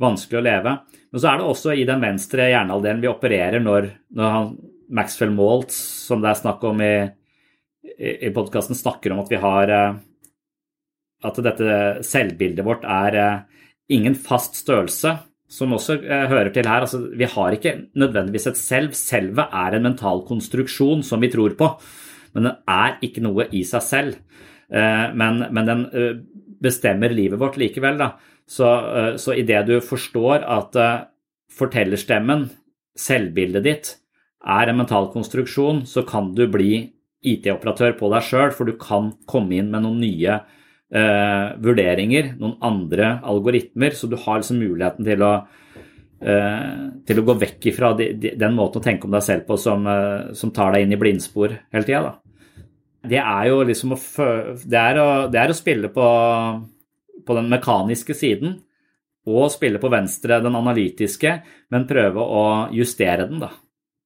vanskelig 0.00 0.38
å 0.38 0.44
leve. 0.46 0.76
Men 1.10 1.22
så 1.22 1.30
er 1.30 1.40
det 1.40 1.46
også 1.50 1.74
i 1.74 1.86
den 1.88 2.02
venstre 2.02 2.50
hjernehalvdelen 2.52 3.02
vi 3.02 3.10
opererer 3.10 3.62
når, 3.62 3.88
når 4.16 4.34
han, 4.36 4.52
Maxwell 4.90 5.32
Maltz, 5.34 5.76
som 6.06 6.22
det 6.22 6.30
er 6.30 6.38
snakk 6.38 6.62
om 6.66 6.80
i, 6.82 6.94
i, 7.98 8.30
podkasten, 8.34 8.78
snakker 8.78 9.14
om 9.14 9.22
at 9.22 9.30
vi 9.30 9.38
har 9.38 9.70
At 11.22 11.38
dette 11.44 11.80
selvbildet 12.06 12.66
vårt 12.66 12.86
er 12.88 13.44
ingen 13.90 14.16
fast 14.18 14.58
størrelse, 14.62 15.16
som 15.50 15.74
også 15.74 15.98
eh, 16.04 16.26
hører 16.30 16.52
til 16.54 16.68
her. 16.68 16.86
Altså, 16.86 17.02
vi 17.18 17.26
har 17.28 17.56
ikke 17.56 17.74
nødvendigvis 17.98 18.46
et 18.52 18.60
selv. 18.60 18.94
Selvet 18.96 19.50
er 19.50 19.76
en 19.76 19.88
mental 19.88 20.22
konstruksjon 20.28 21.02
som 21.06 21.22
vi 21.22 21.30
tror 21.32 21.56
på, 21.58 21.72
men 22.36 22.46
den 22.46 22.58
er 22.70 22.98
ikke 23.04 23.24
noe 23.24 23.48
i 23.56 23.64
seg 23.66 23.84
selv. 23.84 24.20
Eh, 24.70 25.06
men, 25.18 25.42
men 25.50 25.70
den 25.70 25.86
eh, 25.90 26.20
bestemmer 26.62 27.12
livet 27.14 27.40
vårt 27.40 27.58
likevel. 27.60 27.98
Da. 27.98 28.12
Så, 28.50 28.66
eh, 28.66 29.14
så 29.22 29.36
idet 29.38 29.64
du 29.68 29.76
forstår 29.84 30.42
at 30.42 30.76
eh, 30.76 31.02
fortellerstemmen, 31.54 32.48
selvbildet 32.98 33.66
ditt, 33.66 33.92
er 34.40 34.70
en 34.70 34.80
mental 34.80 35.10
konstruksjon, 35.12 35.84
så 35.86 36.02
kan 36.08 36.32
du 36.34 36.46
bli 36.50 36.88
IT-operatør 37.20 37.98
på 37.98 38.08
deg 38.12 38.24
sjøl, 38.24 38.54
for 38.56 38.68
du 38.68 38.78
kan 38.80 39.12
komme 39.28 39.58
inn 39.58 39.68
med 39.72 39.84
noen 39.84 40.00
nye 40.00 40.38
eh, 40.90 41.46
vurderinger, 41.60 42.34
noen 42.40 42.56
andre 42.64 43.18
algoritmer, 43.28 43.96
så 43.96 44.08
du 44.08 44.16
har 44.20 44.40
liksom 44.40 44.60
muligheten 44.62 45.06
til 45.06 45.24
å, 45.26 45.34
eh, 46.24 46.72
til 47.06 47.20
å 47.20 47.26
gå 47.28 47.36
vekk 47.44 47.70
ifra 47.72 47.92
de, 47.98 48.10
de, 48.16 48.34
den 48.40 48.56
måten 48.56 48.80
å 48.80 48.86
tenke 48.88 49.08
om 49.08 49.14
deg 49.14 49.26
selv 49.26 49.46
på 49.48 49.60
som, 49.60 49.86
eh, 49.86 50.32
som 50.36 50.54
tar 50.56 50.74
deg 50.74 50.86
inn 50.86 50.96
i 50.96 51.00
blindspor 51.00 51.58
hele 51.74 51.86
tida. 51.86 52.16
Det 53.10 53.20
er 53.20 53.46
jo 53.48 53.62
liksom 53.64 53.94
å, 53.96 54.00
det 54.64 54.80
er 54.80 55.00
å, 55.00 55.08
det 55.32 55.40
er 55.40 55.52
å 55.52 55.56
spille 55.56 55.92
på, 55.92 56.08
på 57.26 57.36
den 57.38 57.50
mekaniske 57.52 58.16
siden 58.16 58.58
og 59.30 59.50
spille 59.52 59.80
på 59.80 59.90
venstre 59.92 60.40
den 60.40 60.56
analytiske, 60.56 61.32
men 61.70 61.88
prøve 61.88 62.22
å 62.24 62.44
justere 62.72 63.26
den, 63.28 63.42
da. 63.42 63.50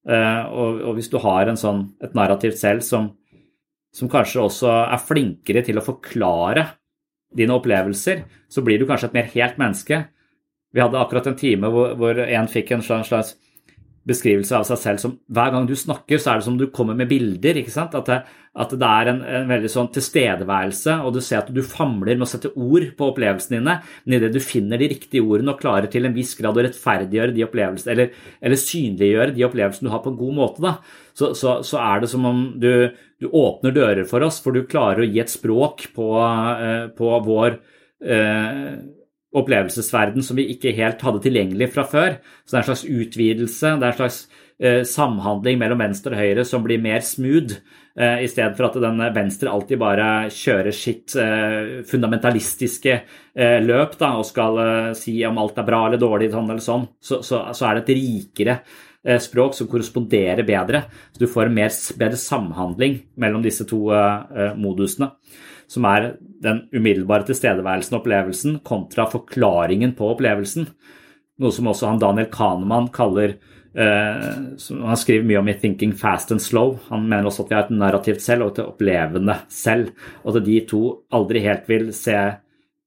Eh, 0.04 0.42
og, 0.50 0.80
og 0.90 0.96
hvis 0.98 1.08
du 1.12 1.20
har 1.22 1.52
sånn, 1.56 1.84
et 2.02 2.16
narrativt 2.18 2.58
selv 2.60 2.82
som 2.84 3.12
som 3.94 4.10
kanskje 4.10 4.42
også 4.42 4.72
er 4.82 5.02
flinkere 5.02 5.62
til 5.66 5.78
å 5.78 5.84
forklare 5.84 6.66
dine 7.34 7.54
opplevelser, 7.54 8.24
så 8.50 8.62
blir 8.66 8.80
du 8.80 8.88
kanskje 8.88 9.10
et 9.10 9.16
mer 9.16 9.30
helt 9.34 9.58
menneske. 9.60 10.00
Vi 10.74 10.82
hadde 10.82 10.98
akkurat 10.98 11.28
en 11.30 11.38
time 11.38 11.70
hvor, 11.70 11.94
hvor 11.98 12.18
en 12.24 12.50
fikk 12.50 12.74
en 12.74 12.82
slags 12.82 13.34
beskrivelse 14.08 14.56
av 14.58 14.66
seg 14.68 14.80
selv 14.80 15.00
som 15.00 15.14
hver 15.32 15.52
gang 15.54 15.66
du 15.68 15.74
snakker, 15.78 16.20
så 16.20 16.32
er 16.32 16.40
det 16.40 16.46
som 16.46 16.56
du 16.60 16.66
kommer 16.72 16.96
med 16.98 17.08
bilder. 17.08 17.56
ikke 17.60 17.72
sant? 17.72 17.94
At 17.96 18.08
det, 18.10 18.18
at 18.54 18.74
det 18.78 18.86
er 18.86 19.10
en, 19.10 19.20
en, 19.24 19.46
veldig 19.50 19.70
sånn 19.72 19.88
tilstedeværelse, 19.94 20.98
og 21.02 21.16
du 21.16 21.20
ser 21.24 21.40
at 21.40 21.48
du 21.54 21.62
famler 21.66 22.14
med 22.14 22.26
å 22.26 22.30
sette 22.30 22.52
ord 22.52 22.86
på 22.98 23.08
opplevelsene 23.10 23.58
dine, 23.58 23.78
men 24.04 24.16
idet 24.18 24.30
du 24.34 24.38
finner 24.44 24.78
de 24.78 24.90
riktige 24.92 25.24
ordene 25.24 25.54
og 25.54 25.62
klarer 25.62 25.90
til 25.90 26.06
en 26.06 26.14
viss 26.14 26.36
grad 26.38 26.60
å 26.60 26.66
rettferdiggjøre 26.66 27.34
de 27.34 27.46
opplevelsene, 27.46 27.96
eller, 27.96 28.28
eller 28.44 28.60
synliggjøre 28.60 29.34
de 29.34 29.46
opplevelsene 29.48 29.88
du 29.88 29.94
har 29.94 30.04
på 30.04 30.12
en 30.12 30.20
god 30.20 30.38
måte, 30.38 30.62
da, 30.64 30.76
så, 31.16 31.32
så, 31.38 31.58
så 31.66 31.80
er 31.82 32.04
det 32.04 32.12
som 32.12 32.28
om 32.30 32.44
du, 32.62 32.70
du, 33.22 33.30
åpner 33.30 33.74
dører 33.74 34.04
for 34.10 34.26
oss, 34.26 34.38
for 34.44 34.54
du 34.54 34.68
klarer 34.70 35.02
å 35.02 35.08
gi 35.08 35.22
et 35.24 35.32
språk 35.32 35.88
på, 35.96 36.12
uh, 36.20 36.92
på 36.94 37.10
vår 37.26 37.58
uh, 38.06 38.70
opplevelsesverden 39.34 40.24
som 40.24 40.38
vi 40.38 40.48
ikke 40.54 40.74
helt 40.76 41.02
hadde 41.04 41.22
tilgjengelig 41.24 41.72
fra 41.74 41.84
før. 41.88 42.16
Så 42.44 42.54
det 42.54 42.58
er 42.58 42.62
en 42.62 42.70
slags 42.70 42.86
utvidelse, 42.86 43.72
det 43.80 43.88
er 43.88 43.94
en 43.94 44.00
slags 44.02 44.20
eh, 44.58 44.82
samhandling 44.88 45.58
mellom 45.60 45.82
venstre 45.82 46.14
og 46.14 46.22
høyre 46.22 46.44
som 46.46 46.64
blir 46.64 46.82
mer 46.82 47.02
smooth, 47.04 47.58
eh, 47.98 48.22
i 48.24 48.30
stedet 48.30 48.54
for 48.58 48.68
at 48.68 48.78
den 48.82 49.02
venstre 49.16 49.50
alltid 49.50 49.80
bare 49.82 50.08
kjører 50.34 50.76
sitt 50.76 51.16
eh, 51.20 51.82
fundamentalistiske 51.90 52.94
eh, 52.94 53.58
løp 53.64 53.98
da, 54.00 54.14
og 54.20 54.28
skal 54.28 54.60
eh, 54.62 54.90
si 54.98 55.18
om 55.26 55.40
alt 55.42 55.58
er 55.60 55.68
bra 55.68 55.86
eller 55.88 56.02
dårlig, 56.02 56.32
sånn 56.34 56.50
eller 56.50 56.64
sånn. 56.64 56.88
Så, 57.02 57.22
så, 57.26 57.46
så 57.54 57.68
er 57.68 57.80
det 57.80 57.86
et 57.86 57.96
rikere 57.98 58.60
eh, 59.02 59.18
språk 59.22 59.58
som 59.58 59.70
korresponderer 59.70 60.46
bedre. 60.46 60.86
Så 61.10 61.24
du 61.24 61.30
får 61.30 61.50
en 61.50 61.58
mer, 61.58 61.74
bedre 61.98 62.20
samhandling 62.20 63.00
mellom 63.18 63.42
disse 63.44 63.66
to 63.68 63.86
modusene 64.58 65.10
som 65.74 65.86
er 65.90 66.12
den 66.44 66.64
umiddelbare 66.74 67.26
tilstedeværelsen 67.28 67.96
og 67.96 68.02
opplevelsen, 68.02 68.60
kontra 68.66 69.08
forklaringen 69.10 69.94
på 69.98 70.12
opplevelsen. 70.12 70.68
Noe 71.42 71.54
som 71.54 71.70
også 71.70 71.90
han 71.90 72.00
Daniel 72.02 72.28
Kahneman 72.30 72.86
kaller 72.94 73.34
eh, 73.34 74.28
Han 74.70 75.00
skriver 75.00 75.26
mye 75.26 75.40
om 75.40 75.50
i 75.50 75.56
'Thinking 75.58 75.96
Fast 75.98 76.30
and 76.30 76.42
Slow'. 76.42 76.78
Han 76.92 77.08
mener 77.08 77.26
også 77.26 77.42
at 77.42 77.50
vi 77.50 77.56
har 77.56 77.66
et 77.66 77.74
narrativt 77.74 78.22
selv 78.22 78.46
og 78.46 78.52
et 78.52 78.64
opplevende 78.64 79.40
selv. 79.48 79.90
Og 80.22 80.36
at 80.36 80.46
de 80.46 80.60
to 80.68 80.82
aldri 81.10 81.42
helt 81.42 81.68
vil 81.68 81.92
se 81.92 82.18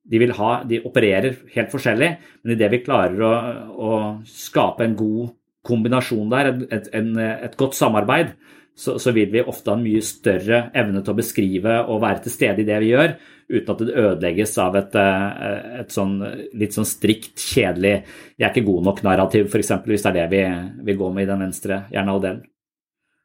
de, 0.07 0.19
vil 0.21 0.31
ha, 0.37 0.51
de 0.63 0.79
opererer 0.87 1.35
helt 1.55 1.73
forskjellig, 1.73 2.11
men 2.43 2.53
idet 2.55 2.69
vi 2.71 2.83
klarer 2.85 3.23
å, 3.27 3.33
å, 3.75 3.89
skape 4.23 4.85
en 4.85 4.95
god 4.95 5.33
kombinasjon 5.67 6.29
der, 6.31 6.53
et, 6.71 6.87
et, 6.95 7.09
et 7.19 7.57
godt 7.59 7.75
samarbeid, 7.75 8.31
så, 8.77 8.99
så, 9.01 9.11
vil 9.11 9.31
vi 9.33 9.41
ofte 9.41 9.71
ha 9.71 9.77
en 9.77 9.85
mye 9.85 10.03
større 10.05 10.67
evne 10.77 11.01
til 11.01 11.15
å 11.15 11.17
beskrive 11.17 11.79
og 11.89 12.03
være 12.03 12.21
til 12.25 12.33
stede 12.35 12.61
i 12.61 12.67
det 12.67 12.77
vi 12.83 12.91
gjør, 12.91 13.15
uten 13.49 13.71
at 13.73 13.79
det 13.81 13.95
ødelegges 14.03 14.51
av 14.61 14.75
et, 14.77 14.97
eh, 15.01 15.63
et 15.81 15.95
sånn, 15.95 16.13
litt 16.61 16.75
sånn 16.77 16.85
strikt, 16.85 17.41
kjedelig 17.41 17.95
'jeg 18.37 18.45
er 18.45 18.51
ikke 18.51 18.67
god 18.67 18.83
nok'-narrativ, 18.85 19.47
f.eks., 19.49 19.71
hvis 19.81 20.05
det 20.05 20.11
er 20.11 20.19
det 20.19 20.27
vi, 20.29 20.43
vi 20.91 20.97
går 20.99 21.13
med 21.13 21.23
i 21.23 21.31
den 21.31 21.41
venstre 21.47 21.79
hjernehalvdelen. 21.89 22.43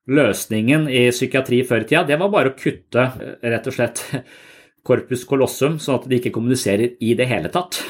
Løsningen 0.09 0.89
i 0.89 1.11
psykiatri 1.11 1.61
før 1.69 1.85
i 1.85 1.85
tida, 1.85 2.07
det 2.07 2.19
var 2.19 2.33
bare 2.33 2.55
å 2.55 2.57
kutte 2.57 3.05
eh, 3.21 3.51
rett 3.53 3.69
og 3.69 3.77
slett 3.77 4.01
corpus 4.89 5.27
colossum, 5.29 5.77
sånn 5.79 6.01
at 6.01 6.09
de 6.09 6.17
ikke 6.17 6.33
kommuniserer 6.33 6.97
i 6.99 7.13
det 7.13 7.29
hele 7.29 7.53
tatt. 7.53 7.83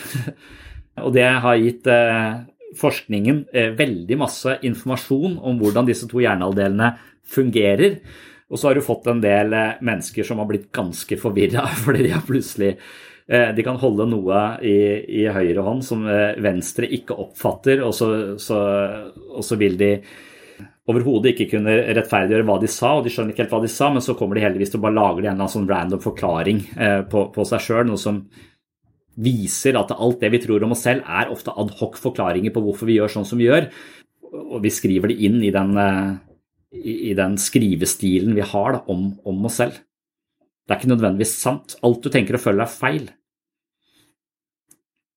Og 1.07 1.15
det 1.15 1.25
har 1.25 1.63
gitt 1.63 1.87
eh, 1.87 2.43
forskningen 2.77 3.47
veldig 3.77 4.17
masse 4.17 4.59
informasjon 4.65 5.39
om 5.45 5.59
hvordan 5.61 5.87
disse 5.89 6.09
to 6.09 6.21
hjernehalvdelene 6.25 6.91
fungerer. 7.29 7.99
Og 8.53 8.61
så 8.61 8.69
har 8.69 8.77
du 8.77 8.85
fått 8.85 9.09
en 9.09 9.23
del 9.23 9.55
eh, 9.57 9.79
mennesker 9.85 10.27
som 10.29 10.43
har 10.43 10.51
blitt 10.51 10.69
ganske 10.75 11.17
forvirra 11.21 11.65
fordi 11.85 12.07
de 12.07 12.13
har 12.13 12.27
plutselig 12.27 12.75
eh, 12.75 13.49
de 13.57 13.65
kan 13.65 13.81
holde 13.81 14.07
noe 14.11 14.43
i, 14.61 14.77
i 15.23 15.25
høyre 15.33 15.65
hånd 15.65 15.81
som 15.87 16.05
eh, 16.05 16.37
venstre 16.43 16.91
ikke 16.99 17.17
oppfatter, 17.25 17.81
og 17.87 17.97
så, 17.97 18.11
så, 18.41 18.61
og 19.33 19.47
så 19.47 19.59
vil 19.61 19.81
de 19.81 19.95
overhodet 20.93 21.33
ikke 21.33 21.53
kunne 21.55 21.79
rettferdiggjøre 21.95 22.45
hva 22.45 22.59
de 22.61 22.69
sa, 22.69 22.97
og 22.99 23.07
de 23.07 23.13
skjønner 23.15 23.33
ikke 23.33 23.45
helt 23.45 23.53
hva 23.55 23.63
de 23.63 23.71
sa, 23.71 23.89
men 23.95 24.05
så 24.05 24.17
kommer 24.19 24.37
de 24.37 24.43
heldigvis 24.45 24.75
til 24.75 24.81
å 24.81 24.85
bare 24.85 24.99
lage 24.99 25.23
en 25.23 25.23
eller 25.23 25.37
annen 25.37 25.53
sånn 25.53 25.69
random 25.71 26.03
forklaring 26.03 26.59
på, 27.13 27.23
på 27.33 27.45
seg 27.47 27.63
sjøl, 27.63 27.85
noe 27.87 28.03
som 28.03 28.19
viser 29.23 29.79
at 29.79 29.95
alt 29.95 30.19
det 30.25 30.33
vi 30.35 30.41
tror 30.43 30.67
om 30.67 30.75
oss 30.75 30.83
selv, 30.89 31.07
er 31.07 31.31
ofte 31.31 31.55
adhoc-forklaringer 31.55 32.51
på 32.51 32.65
hvorfor 32.67 32.91
vi 32.91 32.99
gjør 32.99 33.15
sånn 33.15 33.29
som 33.31 33.39
vi 33.39 33.47
gjør, 33.47 33.71
og 34.43 34.59
vi 34.67 34.75
skriver 34.75 35.15
det 35.15 35.21
inn 35.23 35.39
i 35.47 35.55
den 35.55 35.79
i, 36.73 37.11
i 37.11 37.15
den 37.19 37.37
skrivestilen 37.41 38.37
vi 38.37 38.45
har 38.53 38.77
da, 38.77 38.83
om, 38.93 39.11
om, 39.29 39.45
oss 39.49 39.61
selv. 39.61 39.81
Det 40.63 40.75
er 40.75 40.81
ikke 40.81 40.93
nødvendigvis 40.95 41.37
sant. 41.41 41.77
Alt 41.85 42.05
du 42.05 42.11
tenker 42.13 42.39
og 42.39 42.45
føler 42.45 42.65
er 42.65 42.73
feil. 42.73 43.09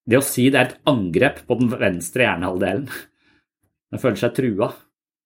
Det 0.06 0.20
å 0.20 0.24
si 0.24 0.48
det 0.52 0.60
er 0.60 0.70
et 0.70 0.90
angrep 0.90 1.42
på 1.48 1.58
den 1.58 1.72
venstre 1.72 2.26
hjernehalvdelen. 2.26 2.88
Den 3.94 4.02
føler 4.02 4.18
seg 4.18 4.32
trua. 4.34 4.66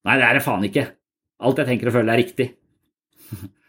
Nei, 0.05 0.15
det 0.21 0.25
er 0.27 0.37
det 0.37 0.43
faen 0.45 0.65
ikke. 0.67 0.83
Alt 1.49 1.63
jeg 1.63 1.69
tenker 1.71 1.89
og 1.89 1.95
føler 1.95 2.13
er 2.13 2.21
riktig. 2.21 2.47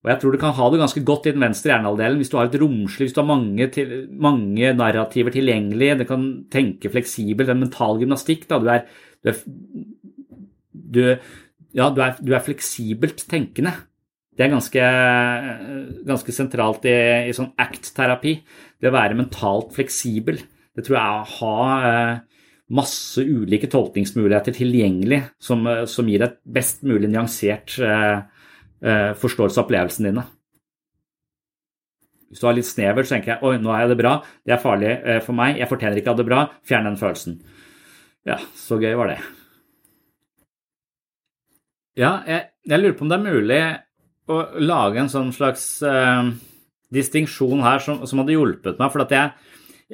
Og 0.00 0.08
jeg 0.08 0.20
tror 0.22 0.32
du 0.32 0.40
kan 0.40 0.54
ha 0.56 0.66
det 0.72 0.78
ganske 0.80 1.02
godt 1.04 1.26
i 1.28 1.32
den 1.34 1.42
venstre 1.44 1.74
hjernehalvdelen 1.74 2.20
hvis 2.22 2.30
du 2.32 2.36
har 2.38 2.48
et 2.48 2.56
romslig, 2.62 3.08
hvis 3.08 3.16
du 3.16 3.20
har 3.20 3.28
mange, 3.28 3.66
til, 3.74 3.90
mange 4.16 4.70
narrativer 4.78 5.34
tilgjengelig, 5.34 5.90
du 6.00 6.06
kan 6.08 6.22
tenke 6.52 6.92
fleksibelt, 6.92 7.50
en 7.52 7.60
mental 7.66 8.00
gymnastikk. 8.00 8.46
Da. 8.48 8.60
Du 8.62 8.70
er, 8.72 8.86
du, 9.20 9.32
er, 9.34 9.42
du, 10.72 11.02
ja, 11.76 11.90
du 11.94 12.00
er, 12.02 12.16
du 12.18 12.32
er, 12.34 12.42
fleksibelt 12.44 13.24
tenkende. 13.30 13.74
Det 14.34 14.46
er 14.46 14.54
ganske, 14.54 14.86
ganske 16.08 16.32
sentralt 16.34 16.86
i, 16.88 16.96
i 17.28 17.36
sånn 17.36 17.52
ACT-terapi. 17.60 18.34
Det 18.80 18.90
å 18.90 18.94
være 18.94 19.18
mentalt 19.18 19.74
fleksibel. 19.76 20.40
Det 20.76 20.86
tror 20.86 20.96
jeg 20.96 21.14
å 21.14 21.30
ha 21.36 21.54
eh, 21.90 22.42
masse 22.78 23.22
ulike 23.26 23.68
tolkningsmuligheter 23.70 24.54
tilgjengelig 24.56 25.22
som, 25.42 25.66
som 25.90 26.08
gir 26.08 26.24
et 26.24 26.38
best 26.46 26.84
mulig 26.86 27.10
nyansert 27.10 27.76
eh, 27.84 28.20
eh, 28.80 29.10
forståelse 29.18 29.60
av 29.60 29.66
opplevelsene 29.66 30.12
dine. 30.12 30.26
Hvis 32.30 32.42
du 32.42 32.46
har 32.46 32.54
litt 32.54 32.70
snevert, 32.70 33.10
så 33.10 33.16
tenker 33.16 33.34
jeg 33.34 33.44
oi, 33.46 33.56
nå 33.58 33.74
har 33.74 33.84
jeg 33.84 33.92
det 33.92 33.98
bra, 33.98 34.14
det 34.46 34.54
er 34.54 34.62
farlig 34.62 34.94
for 35.26 35.34
meg, 35.34 35.58
jeg 35.58 35.66
fortjener 35.66 35.98
ikke 35.98 36.12
å 36.12 36.14
ha 36.14 36.20
det 36.22 36.28
bra, 36.30 36.44
fjern 36.62 36.86
den 36.86 37.00
følelsen. 37.00 37.40
Ja, 38.28 38.38
så 38.54 38.78
gøy 38.78 38.94
var 39.02 39.10
det. 39.10 39.18
Ja, 41.98 42.20
jeg, 42.26 42.46
jeg, 42.68 42.80
lurer 42.80 42.96
på 42.96 43.04
om 43.04 43.10
det 43.10 43.18
er 43.18 43.24
mulig 43.26 43.60
å 44.30 44.38
lage 44.62 45.00
en 45.02 45.10
sånn 45.10 45.32
slags 45.34 45.64
uh, 45.82 46.30
distinksjon 46.94 47.64
her 47.64 47.82
som, 47.82 48.04
som, 48.06 48.22
hadde 48.22 48.36
hjulpet 48.36 48.78
meg. 48.78 48.92
For 48.92 49.04
jeg, 49.10 49.32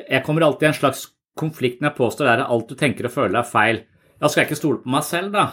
jeg, 0.02 0.24
kommer 0.26 0.44
alltid 0.44 0.68
i 0.68 0.70
en 0.72 0.80
slags 0.80 1.06
konflikt 1.36 1.80
når 1.80 1.90
jeg 1.90 1.98
påstår 2.00 2.32
at 2.32 2.44
alt 2.44 2.68
du 2.68 2.76
tenker 2.78 3.08
og 3.08 3.14
føler 3.16 3.40
er 3.40 3.48
feil. 3.48 3.80
Ja, 4.20 4.28
skal 4.28 4.42
jeg 4.42 4.50
ikke 4.50 4.60
stole 4.60 4.82
på 4.84 4.92
meg 4.92 5.06
selv, 5.08 5.32
da? 5.36 5.46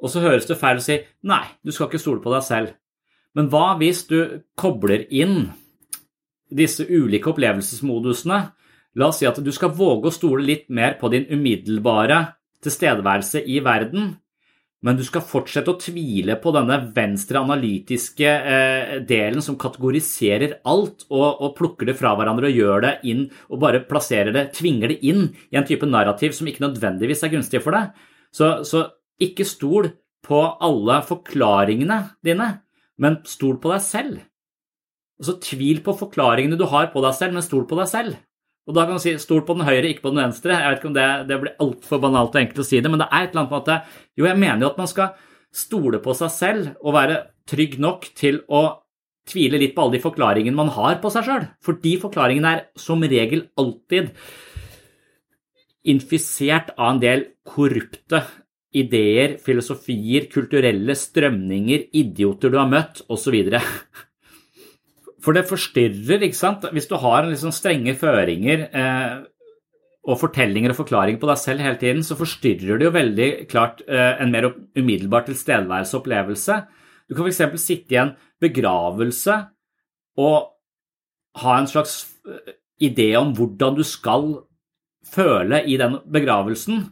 Og 0.00 0.12
så 0.12 0.20
høres 0.24 0.48
det 0.48 0.58
feil 0.60 0.80
å 0.80 0.84
si 0.84 0.98
nei, 1.28 1.44
du 1.64 1.72
skal 1.72 1.88
ikke 1.88 2.00
stole 2.02 2.24
på 2.24 2.32
deg 2.32 2.44
selv. 2.44 2.74
Men 3.36 3.48
hva 3.52 3.76
hvis 3.80 4.04
du 4.08 4.18
kobler 4.56 5.06
inn 5.12 5.50
disse 6.52 6.84
ulike 6.88 7.32
opplevelsesmodusene? 7.32 8.40
La 8.96 9.10
oss 9.10 9.20
si 9.20 9.28
at 9.28 9.40
du 9.44 9.52
skal 9.52 9.74
våge 9.76 10.08
å 10.08 10.14
stole 10.14 10.44
litt 10.44 10.70
mer 10.72 10.96
på 11.00 11.10
din 11.12 11.26
umiddelbare 11.28 12.22
tilstedeværelse 12.64 13.42
i 13.44 13.58
verden, 13.64 14.14
men 14.84 14.98
du 14.98 15.02
skal 15.06 15.24
fortsette 15.24 15.72
å 15.72 15.78
tvile 15.80 16.36
på 16.40 16.52
denne 16.54 16.76
venstre 16.94 17.40
analytiske 17.40 18.28
eh, 18.28 18.90
delen 19.08 19.42
som 19.44 19.56
kategoriserer 19.58 20.58
alt 20.68 21.06
og, 21.08 21.40
og, 21.40 21.54
plukker 21.56 21.88
det 21.88 21.96
fra 21.96 22.12
hverandre 22.18 22.50
og 22.50 22.60
gjør 22.60 22.84
det 22.84 22.92
inn 23.08 23.24
og 23.48 23.62
bare 23.64 23.80
plasserer 23.88 24.34
det, 24.36 24.50
tvinger 24.58 24.92
det 24.92 24.98
inn 25.08 25.30
i 25.48 25.58
en 25.58 25.66
type 25.66 25.88
narrativ 25.88 26.36
som 26.36 26.50
ikke 26.50 26.66
nødvendigvis 26.66 27.24
er 27.24 27.32
gunstig 27.32 27.62
for 27.64 27.78
deg. 27.78 27.96
Så, 28.36 28.52
så 28.68 28.84
ikke 29.22 29.48
stol 29.48 29.90
på 30.26 30.42
alle 30.44 31.00
forklaringene 31.06 32.00
dine, 32.26 32.50
men 33.00 33.20
stol 33.28 33.56
på 33.62 33.72
deg 33.72 33.84
selv. 33.84 34.20
Altså 35.16 35.38
Tvil 35.40 35.80
på 35.84 35.96
forklaringene 35.96 36.58
du 36.60 36.66
har 36.68 36.90
på 36.92 37.00
deg 37.04 37.16
selv, 37.16 37.36
men 37.38 37.44
stol 37.46 37.64
på 37.68 37.78
deg 37.80 37.88
selv. 37.88 38.18
Og 38.66 38.74
da 38.74 38.86
kan 38.86 38.98
du 38.98 39.02
si 39.02 39.14
stol 39.22 39.44
på 39.46 39.54
den 39.54 39.66
høyre, 39.66 39.86
ikke 39.92 40.08
på 40.08 40.10
den 40.14 40.24
venstre. 40.24 40.56
Jeg 40.58 40.72
vet 40.72 40.80
ikke 40.80 40.90
om 40.90 40.96
det, 40.96 41.06
det 41.28 41.38
blir 41.42 41.60
altfor 41.62 42.00
banalt 42.02 42.34
og 42.34 42.40
enkelt 42.40 42.64
å 42.64 42.66
si 42.66 42.80
det, 42.82 42.90
men 42.90 43.02
det 43.02 43.06
er 43.06 43.26
et 43.26 43.30
eller 43.30 43.44
annet 43.44 43.52
på 43.52 43.60
at 43.62 43.92
Jo, 44.18 44.26
jeg 44.26 44.40
mener 44.42 44.64
jo 44.64 44.72
at 44.72 44.80
man 44.80 44.90
skal 44.90 45.14
stole 45.54 46.00
på 46.02 46.14
seg 46.18 46.32
selv 46.34 46.72
og 46.82 46.96
være 46.96 47.20
trygg 47.48 47.78
nok 47.82 48.08
til 48.18 48.42
å 48.50 48.64
tvile 49.26 49.60
litt 49.60 49.74
på 49.74 49.84
alle 49.84 49.96
de 49.96 50.02
forklaringene 50.02 50.58
man 50.58 50.72
har 50.74 50.98
på 51.02 51.10
seg 51.14 51.26
sjøl. 51.26 51.46
For 51.62 51.78
de 51.82 51.94
forklaringene 52.02 52.52
er 52.56 52.64
som 52.78 53.02
regel 53.02 53.46
alltid 53.58 54.10
infisert 55.86 56.72
av 56.74 56.96
en 56.96 57.02
del 57.02 57.24
korrupte 57.46 58.22
ideer, 58.76 59.36
filosofier, 59.42 60.26
kulturelle 60.32 60.96
strømninger, 60.98 61.88
idioter 61.96 62.52
du 62.52 62.58
har 62.60 62.68
møtt, 62.70 63.04
osv. 63.12 63.38
For 65.26 65.34
det 65.34 65.48
forstyrrer, 65.48 66.22
ikke 66.22 66.38
sant. 66.38 66.68
Hvis 66.70 66.86
du 66.86 66.94
har 67.02 67.26
liksom 67.26 67.50
strenge 67.54 67.96
føringer 67.98 68.68
eh, 68.70 69.16
og 70.06 70.20
fortellinger 70.20 70.70
og 70.70 70.78
forklaringer 70.78 71.18
på 71.18 71.30
deg 71.32 71.40
selv 71.42 71.64
hele 71.66 71.78
tiden, 71.80 72.04
så 72.06 72.14
forstyrrer 72.18 72.78
det 72.78 72.86
jo 72.86 72.94
veldig 72.94 73.30
klart 73.50 73.82
eh, 73.88 74.22
en 74.22 74.30
mer 74.30 74.52
umiddelbar 74.78 75.26
tilstedeværelse 75.26 75.98
opplevelse. 75.98 76.60
Du 77.10 77.16
kan 77.18 77.26
f.eks. 77.26 77.42
sitte 77.62 77.96
i 77.96 78.00
en 78.04 78.14
begravelse 78.42 79.40
og 80.22 80.52
ha 81.42 81.58
en 81.58 81.70
slags 81.70 82.04
eh, 82.30 82.54
idé 82.86 83.10
om 83.18 83.34
hvordan 83.34 83.80
du 83.80 83.82
skal 83.86 84.28
føle 85.10 85.64
i 85.66 85.74
den 85.80 85.98
begravelsen, 86.12 86.86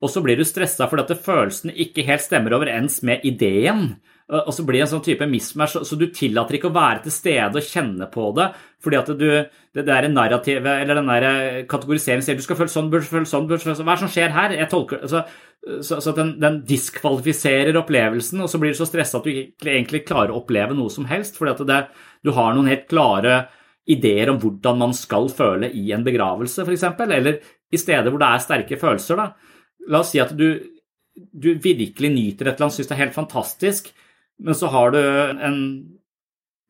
og 0.00 0.08
så 0.08 0.22
blir 0.24 0.38
du 0.40 0.46
stressa 0.48 0.88
fordi 0.88 1.04
at 1.04 1.24
følelsene 1.26 1.74
ikke 1.84 2.06
helt 2.08 2.24
stemmer 2.24 2.56
overens 2.56 3.02
med 3.06 3.24
ideen. 3.28 3.92
Og 4.30 4.52
så 4.54 4.62
blir 4.62 4.78
det 4.78 4.84
en 4.84 4.90
sånn 4.92 5.02
type 5.02 5.26
mismatch, 5.26 5.80
så 5.82 5.96
du 5.98 6.04
tillater 6.14 6.56
ikke 6.56 6.68
å 6.70 6.74
være 6.76 7.02
til 7.02 7.12
stede 7.12 7.58
og 7.58 7.66
kjenne 7.66 8.06
på 8.12 8.28
det. 8.36 8.46
Fordi 8.80 8.98
at 9.00 9.10
du, 9.18 9.26
det 9.74 9.84
der 9.88 10.06
narrativet 10.12 10.84
eller 10.84 11.00
den 11.00 11.10
der 11.10 11.26
kategoriseringen 11.70 12.22
sier 12.24 12.38
du 12.38 12.44
skal 12.44 12.60
føle 12.60 12.70
sånn, 12.70 12.92
burde 12.92 13.10
føle 13.10 13.26
sånn, 13.26 13.48
burde 13.50 13.64
føle 13.64 13.74
sånn. 13.74 13.88
Hva 13.88 13.96
er 13.96 13.98
det 13.98 14.06
som 14.06 14.12
skjer 14.14 14.36
her? 14.36 14.54
Tolker, 14.70 15.02
altså, 15.02 15.24
så, 15.82 15.98
så 16.00 16.14
den, 16.16 16.36
den, 16.40 16.60
diskvalifiserer 16.68 17.76
opplevelsen, 17.82 18.40
og 18.46 18.52
så 18.52 18.62
blir 18.62 18.72
du 18.72 18.78
så 18.78 18.86
stressa 18.88 19.18
at 19.18 19.26
du 19.26 19.34
ikke 19.34 19.74
egentlig 19.74 20.04
klarer 20.06 20.32
å 20.32 20.40
oppleve 20.44 20.78
noe 20.78 20.94
som 20.94 21.10
helst. 21.10 21.36
Fordi 21.40 21.56
at 21.56 21.66
det, 21.66 21.80
du 22.22 22.32
har 22.38 22.54
noen 22.54 22.70
helt 22.70 22.86
klare 22.88 23.42
ideer 23.90 24.30
om 24.30 24.38
hvordan 24.38 24.78
man 24.78 24.94
skal 24.94 25.26
føle 25.34 25.74
i 25.74 25.90
en 25.90 26.06
begravelse, 26.06 26.62
f.eks. 26.62 26.86
Eller 27.10 27.42
i 27.70 27.78
steder 27.82 28.12
hvor 28.12 28.22
det 28.22 28.30
er 28.30 28.46
sterke 28.46 28.78
følelser. 28.78 29.18
da. 29.18 29.49
La 29.88 30.02
oss 30.02 30.12
si 30.12 30.20
at 30.20 30.34
du, 30.36 30.60
du 31.14 31.54
virkelig 31.54 32.10
nyter 32.12 32.48
et 32.48 32.54
eller 32.54 32.68
annet, 32.68 32.76
syns 32.76 32.90
det 32.90 32.96
er 32.96 33.04
helt 33.06 33.16
fantastisk 33.16 33.92
men 34.40 34.56
så 34.56 34.70
har 34.72 34.94
du 34.94 35.00
en 35.00 35.58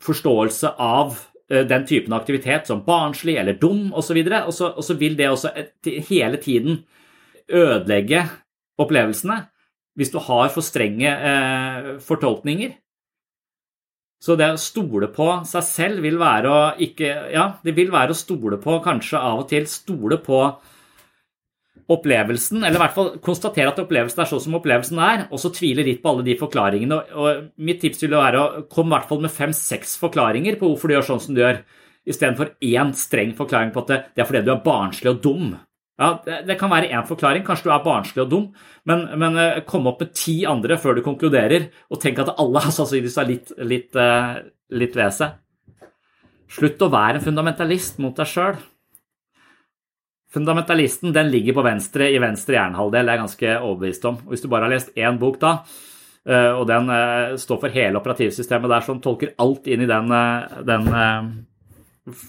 forståelse 0.03 0.75
av 0.79 1.18
eh, 1.51 1.66
den 1.68 1.87
typen 1.87 2.14
aktivitet 2.16 2.66
som 2.66 2.85
barnslig 2.87 3.37
eller 3.38 3.59
dum 3.61 3.92
osv., 3.94 4.18
og, 4.25 4.53
så 4.55 4.70
og, 4.70 4.81
og 4.81 4.87
så 4.87 4.96
vil 4.99 5.16
det 5.18 5.31
også 5.31 5.55
hele 6.09 6.40
tiden 6.42 6.83
ødelegge 7.51 8.27
opplevelsene 8.81 9.42
hvis 9.99 10.12
du 10.14 10.20
har 10.23 10.49
for 10.55 10.64
strenge 10.64 11.11
eh, 11.11 11.90
fortolkninger. 12.03 12.73
Så 14.20 14.37
det 14.37 14.51
å 14.53 14.61
stole 14.61 15.09
på 15.12 15.27
seg 15.49 15.64
selv 15.64 16.05
vil 16.05 16.18
være 16.20 16.51
å 16.51 16.61
ikke 16.85 17.09
Ja, 17.33 17.46
det 17.64 17.73
vil 17.77 17.92
være 17.92 18.14
å 18.14 18.18
stole 18.18 18.59
på, 18.61 18.81
kanskje 18.85 19.20
av 19.20 19.44
og 19.44 19.49
til 19.53 19.68
stole 19.70 20.18
på 20.20 20.42
opplevelsen, 21.90 22.62
eller 22.62 22.79
i 22.79 22.83
hvert 22.85 22.94
fall 22.96 23.11
konstatere 23.24 23.72
at 23.72 23.81
opplevelsen 23.83 24.22
er 24.22 24.29
sånn 24.31 24.42
som 24.44 24.57
opplevelsen 24.61 25.00
er, 25.03 25.24
og 25.31 25.40
så 25.42 25.50
tvile 25.55 25.85
litt 25.87 26.03
på 26.03 26.12
alle 26.12 26.26
de 26.26 26.37
forklaringene. 26.38 26.98
Og 27.18 27.48
mitt 27.66 27.81
tips 27.83 28.05
vil 28.05 28.14
være 28.14 28.42
å 28.42 28.62
komme 28.70 28.92
i 28.92 28.96
hvert 28.96 29.11
fall 29.11 29.24
med 29.24 29.35
fem-seks 29.35 29.96
forklaringer 30.03 30.59
på 30.61 30.70
hvorfor 30.70 30.90
du 30.90 30.96
gjør 30.96 31.09
sånn 31.09 31.24
som 31.24 31.37
du 31.37 31.42
gjør, 31.42 31.61
istedenfor 32.11 32.55
én 32.64 32.94
streng 32.96 33.35
forklaring 33.38 33.74
på 33.74 33.83
at 33.85 33.90
det 34.16 34.22
er 34.22 34.29
fordi 34.29 34.46
du 34.46 34.55
er 34.55 34.62
barnslig 34.64 35.12
og 35.12 35.20
dum. 35.24 35.50
Ja, 36.00 36.14
Det 36.24 36.57
kan 36.57 36.70
være 36.72 36.88
én 36.88 37.05
forklaring, 37.05 37.44
kanskje 37.44 37.68
du 37.68 37.74
er 37.74 37.85
barnslig 37.85 38.22
og 38.24 38.31
dum, 38.31 38.46
men, 38.88 39.05
men 39.20 39.37
eh, 39.37 39.61
kom 39.68 39.87
opp 39.90 40.00
med 40.00 40.14
ti 40.16 40.40
andre 40.48 40.79
før 40.81 40.96
du 40.96 41.03
konkluderer, 41.05 41.68
og 41.92 42.00
tenk 42.00 42.22
at 42.22 42.33
alle 42.40 42.62
sannsynligvis 42.64 43.18
har 43.20 43.29
litt, 43.29 43.53
litt, 43.59 43.92
eh, 44.00 44.38
litt 44.72 44.96
ved 44.96 45.12
seg. 45.12 45.37
Slutt 46.50 46.81
å 46.83 46.88
være 46.90 47.20
en 47.20 47.26
fundamentalist 47.26 48.00
mot 48.03 48.16
deg 48.16 48.26
sjøl. 48.26 48.57
Fundamentalisten 50.31 51.12
den 51.12 51.31
ligger 51.31 51.57
på 51.57 51.62
venstre 51.66 52.07
i 52.14 52.19
venstre 52.23 52.55
hjernehalvdel, 52.55 53.03
det 53.03 53.11
er 53.11 53.16
jeg 53.16 53.23
ganske 53.25 53.55
overbevist 53.59 54.05
om. 54.07 54.19
Og 54.23 54.35
hvis 54.35 54.45
du 54.45 54.51
bare 54.53 54.69
har 54.69 54.71
lest 54.71 54.93
én 54.95 55.16
bok 55.19 55.40
da, 55.43 55.57
eh, 56.23 56.53
og 56.55 56.69
den 56.71 56.90
eh, 56.95 57.35
står 57.43 57.59
for 57.64 57.75
hele 57.75 57.99
operativsystemet 57.99 58.71
der 58.71 58.85
som 58.87 59.01
tolker 59.03 59.33
alt 59.43 59.66
inn 59.66 59.83
i 59.83 59.88
den, 59.90 60.12
eh, 60.14 60.61
den 60.69 60.87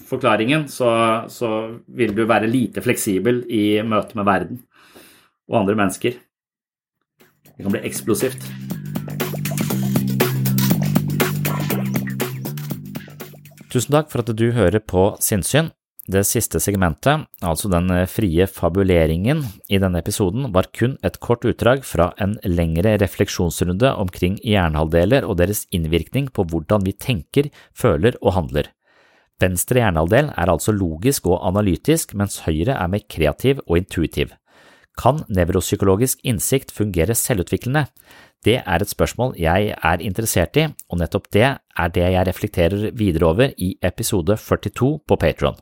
forklaringen, 0.08 0.66
så, 0.68 0.90
så, 1.30 1.50
vil 1.86 2.14
du 2.16 2.24
være 2.26 2.50
lite 2.50 2.82
fleksibel 2.82 3.44
i 3.46 3.78
møte 3.86 4.18
med 4.18 4.26
verden 4.26 4.58
og 5.46 5.60
andre 5.60 5.76
mennesker. 5.78 6.16
Det 7.52 7.62
kan 7.62 7.76
bli 7.76 7.84
eksplosivt. 7.86 8.48
Tusen 13.70 13.94
takk 13.94 14.10
for 14.10 14.24
at 14.24 14.34
du 14.36 14.50
hører 14.52 14.82
på 14.82 15.12
Sinnsyn. 15.22 15.70
Det 16.12 16.24
siste 16.28 16.60
segmentet, 16.60 17.22
altså 17.40 17.70
den 17.72 17.86
eh, 17.94 18.08
frie 18.10 18.44
fabuleringen 18.50 19.38
i 19.72 19.78
denne 19.80 20.02
episoden, 20.02 20.50
var 20.52 20.68
kun 20.76 20.98
et 21.06 21.16
kort 21.24 21.46
utdrag 21.48 21.86
fra 21.88 22.10
en 22.20 22.34
lengre 22.44 22.98
refleksjonsrunde 23.00 23.94
omkring 23.96 24.36
hjernehalvdeler 24.44 25.24
og 25.24 25.38
deres 25.40 25.64
innvirkning 25.72 26.28
på 26.34 26.44
hvordan 26.50 26.84
vi 26.84 26.92
tenker, 26.92 27.48
føler 27.72 28.18
og 28.20 28.36
handler. 28.36 28.68
Venstre 29.40 29.80
hjernehalvdel 29.80 30.34
er 30.36 30.52
altså 30.52 30.74
logisk 30.76 31.30
og 31.30 31.40
analytisk, 31.48 32.12
mens 32.18 32.42
høyre 32.44 32.76
er 32.76 32.92
mer 32.92 33.06
kreativ 33.08 33.62
og 33.64 33.80
intuitiv. 33.80 34.36
Kan 34.98 35.22
nevropsykologisk 35.32 36.20
innsikt 36.28 36.74
fungere 36.76 37.16
selvutviklende? 37.16 37.86
Det 38.44 38.58
er 38.60 38.82
et 38.82 38.90
spørsmål 38.90 39.38
jeg 39.40 39.72
er 39.72 40.04
interessert 40.04 40.60
i, 40.60 40.68
og 40.90 41.00
nettopp 41.00 41.30
det 41.32 41.48
er 41.48 41.96
det 41.96 42.04
jeg 42.04 42.28
reflekterer 42.28 42.86
videre 42.92 43.32
over 43.32 43.56
i 43.56 43.72
episode 43.80 44.36
42 44.36 44.98
på 45.08 45.16
Patron. 45.16 45.56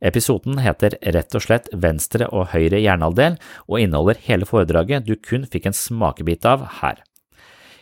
Episoden 0.00 0.60
heter 0.64 0.96
rett 1.14 1.36
og 1.36 1.44
slett 1.44 1.68
Venstre 1.76 2.28
og 2.32 2.50
høyre 2.54 2.80
hjernehalvdel 2.80 3.36
og 3.68 3.78
inneholder 3.82 4.20
hele 4.26 4.48
foredraget 4.48 5.06
du 5.06 5.16
kun 5.16 5.46
fikk 5.48 5.68
en 5.68 5.76
smakebit 5.76 6.48
av 6.48 6.66
her. 6.80 7.04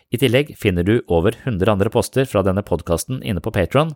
I 0.08 0.16
tillegg 0.16 0.54
finner 0.56 0.86
du 0.88 1.02
over 1.12 1.34
100 1.36 1.68
andre 1.68 1.90
poster 1.92 2.24
fra 2.24 2.40
denne 2.40 2.62
podkasten 2.64 3.18
inne 3.20 3.42
på 3.44 3.52
Patron. 3.52 3.90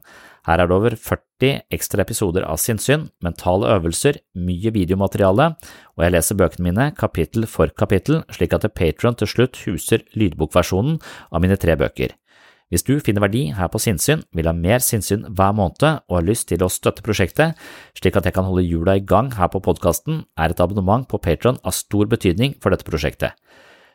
Her 0.45 0.61
er 0.61 0.69
det 0.69 0.77
over 0.77 0.97
40 1.01 1.63
ekstra 1.73 2.05
episoder 2.05 2.45
av 2.45 2.61
sinnssyn, 2.61 3.07
mentale 3.25 3.71
øvelser, 3.79 4.19
mye 4.37 4.75
videomateriale, 4.77 5.55
og 5.97 6.05
jeg 6.05 6.13
leser 6.13 6.37
bøkene 6.37 6.69
mine 6.69 6.91
kapittel 7.01 7.49
for 7.49 7.73
kapittel, 7.73 8.21
slik 8.29 8.53
at 8.53 8.69
Patron 8.77 9.17
til 9.17 9.31
slutt 9.33 9.63
huser 9.65 10.05
lydbokversjonen 10.13 11.01
av 11.33 11.41
mine 11.45 11.57
tre 11.57 11.79
bøker. 11.81 12.13
Hvis 12.73 12.87
du 12.89 12.95
finner 13.05 13.21
verdi 13.21 13.51
her 13.53 13.69
på 13.69 13.77
sinnssyn, 13.85 14.23
vil 14.33 14.47
ha 14.49 14.55
mer 14.57 14.81
sinnssyn 14.81 15.27
hver 15.29 15.53
måned 15.53 15.85
og 15.85 16.15
har 16.17 16.25
lyst 16.25 16.47
til 16.49 16.63
å 16.65 16.71
støtte 16.73 17.05
prosjektet, 17.05 17.53
slik 17.99 18.17
at 18.17 18.25
jeg 18.25 18.33
kan 18.33 18.49
holde 18.49 18.65
hjula 18.65 18.95
i 18.97 19.05
gang 19.05 19.29
her 19.37 19.51
på 19.53 19.61
podkasten, 19.61 20.23
er 20.41 20.55
et 20.55 20.63
abonnement 20.65 21.05
på 21.05 21.21
Patron 21.21 21.61
av 21.69 21.77
stor 21.77 22.09
betydning 22.09 22.57
for 22.65 22.73
dette 22.73 22.89
prosjektet. 22.89 23.37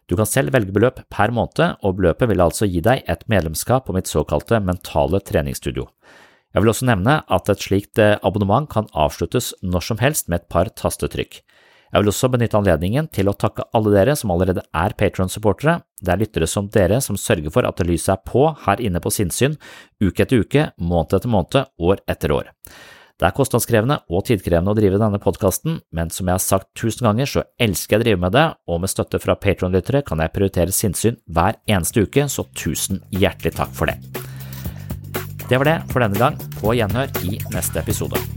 Du 0.05 0.13
kan 0.15 0.29
selv 0.29 0.53
velge 0.53 0.75
beløp 0.75 1.01
per 1.09 1.33
måned, 1.33 1.81
og 1.81 1.97
beløpet 1.97 2.29
vil 2.29 2.45
altså 2.45 2.69
gi 2.69 2.83
deg 2.85 3.01
et 3.09 3.25
medlemskap 3.27 3.89
på 3.89 3.97
mitt 3.97 4.07
såkalte 4.07 4.61
mentale 4.61 5.25
treningsstudio. 5.25 5.89
Jeg 6.53 6.61
vil 6.61 6.71
også 6.71 6.87
nevne 6.87 7.19
at 7.33 7.49
et 7.49 7.65
slikt 7.65 7.99
eh, 7.99 8.15
abonnement 8.21 8.69
kan 8.69 8.87
avsluttes 8.93 9.55
når 9.65 9.89
som 9.89 9.99
helst 10.05 10.29
med 10.29 10.43
et 10.43 10.49
par 10.53 10.69
tastetrykk. 10.69 11.41
Jeg 11.93 12.03
vil 12.03 12.11
også 12.11 12.29
benytte 12.33 12.59
anledningen 12.59 13.07
til 13.15 13.29
å 13.31 13.35
takke 13.39 13.65
alle 13.77 13.93
dere 13.93 14.17
som 14.19 14.33
allerede 14.33 14.65
er 14.75 14.95
Patron-supportere. 14.99 15.79
Det 16.03 16.13
er 16.13 16.19
lyttere 16.19 16.49
som 16.51 16.67
dere 16.73 16.99
som 17.03 17.19
sørger 17.19 17.53
for 17.53 17.67
at 17.67 17.79
lyset 17.87 18.17
er 18.17 18.21
på 18.27 18.43
her 18.65 18.83
inne 18.83 19.01
på 19.03 19.13
sinnssyn, 19.13 19.55
uke 20.03 20.25
etter 20.25 20.43
uke, 20.43 20.69
måned 20.77 21.15
etter 21.17 21.31
måned, 21.31 21.73
år 21.79 22.03
etter 22.11 22.35
år. 22.35 22.51
Det 23.17 23.25
er 23.25 23.33
kostnadskrevende 23.33 23.95
og 24.13 24.27
tidkrevende 24.27 24.75
å 24.75 24.77
drive 24.77 24.99
denne 25.01 25.17
podkasten, 25.17 25.79
men 25.89 26.11
som 26.13 26.27
jeg 26.29 26.37
har 26.37 26.43
sagt 26.43 26.69
tusen 26.77 27.07
ganger, 27.07 27.25
så 27.25 27.45
elsker 27.57 27.97
jeg 27.97 28.03
å 28.03 28.05
drive 28.05 28.21
med 28.27 28.35
det, 28.37 28.45
og 28.69 28.83
med 28.83 28.93
støtte 28.93 29.21
fra 29.23 29.33
Patron-lyttere 29.41 30.03
kan 30.05 30.21
jeg 30.21 30.35
prioritere 30.35 30.75
sinnssyn 30.75 31.17
hver 31.25 31.57
eneste 31.65 32.05
uke, 32.05 32.27
så 32.29 32.45
tusen 32.53 33.01
hjertelig 33.09 33.57
takk 33.57 33.73
for 33.73 33.89
det. 33.89 33.97
Det 35.47 35.57
var 35.57 35.71
det 35.71 35.79
for 35.89 36.05
denne 36.05 36.19
gang, 36.19 36.37
på 36.59 36.77
gjenhør 36.77 37.09
i 37.25 37.39
neste 37.55 37.81
episode. 37.81 38.36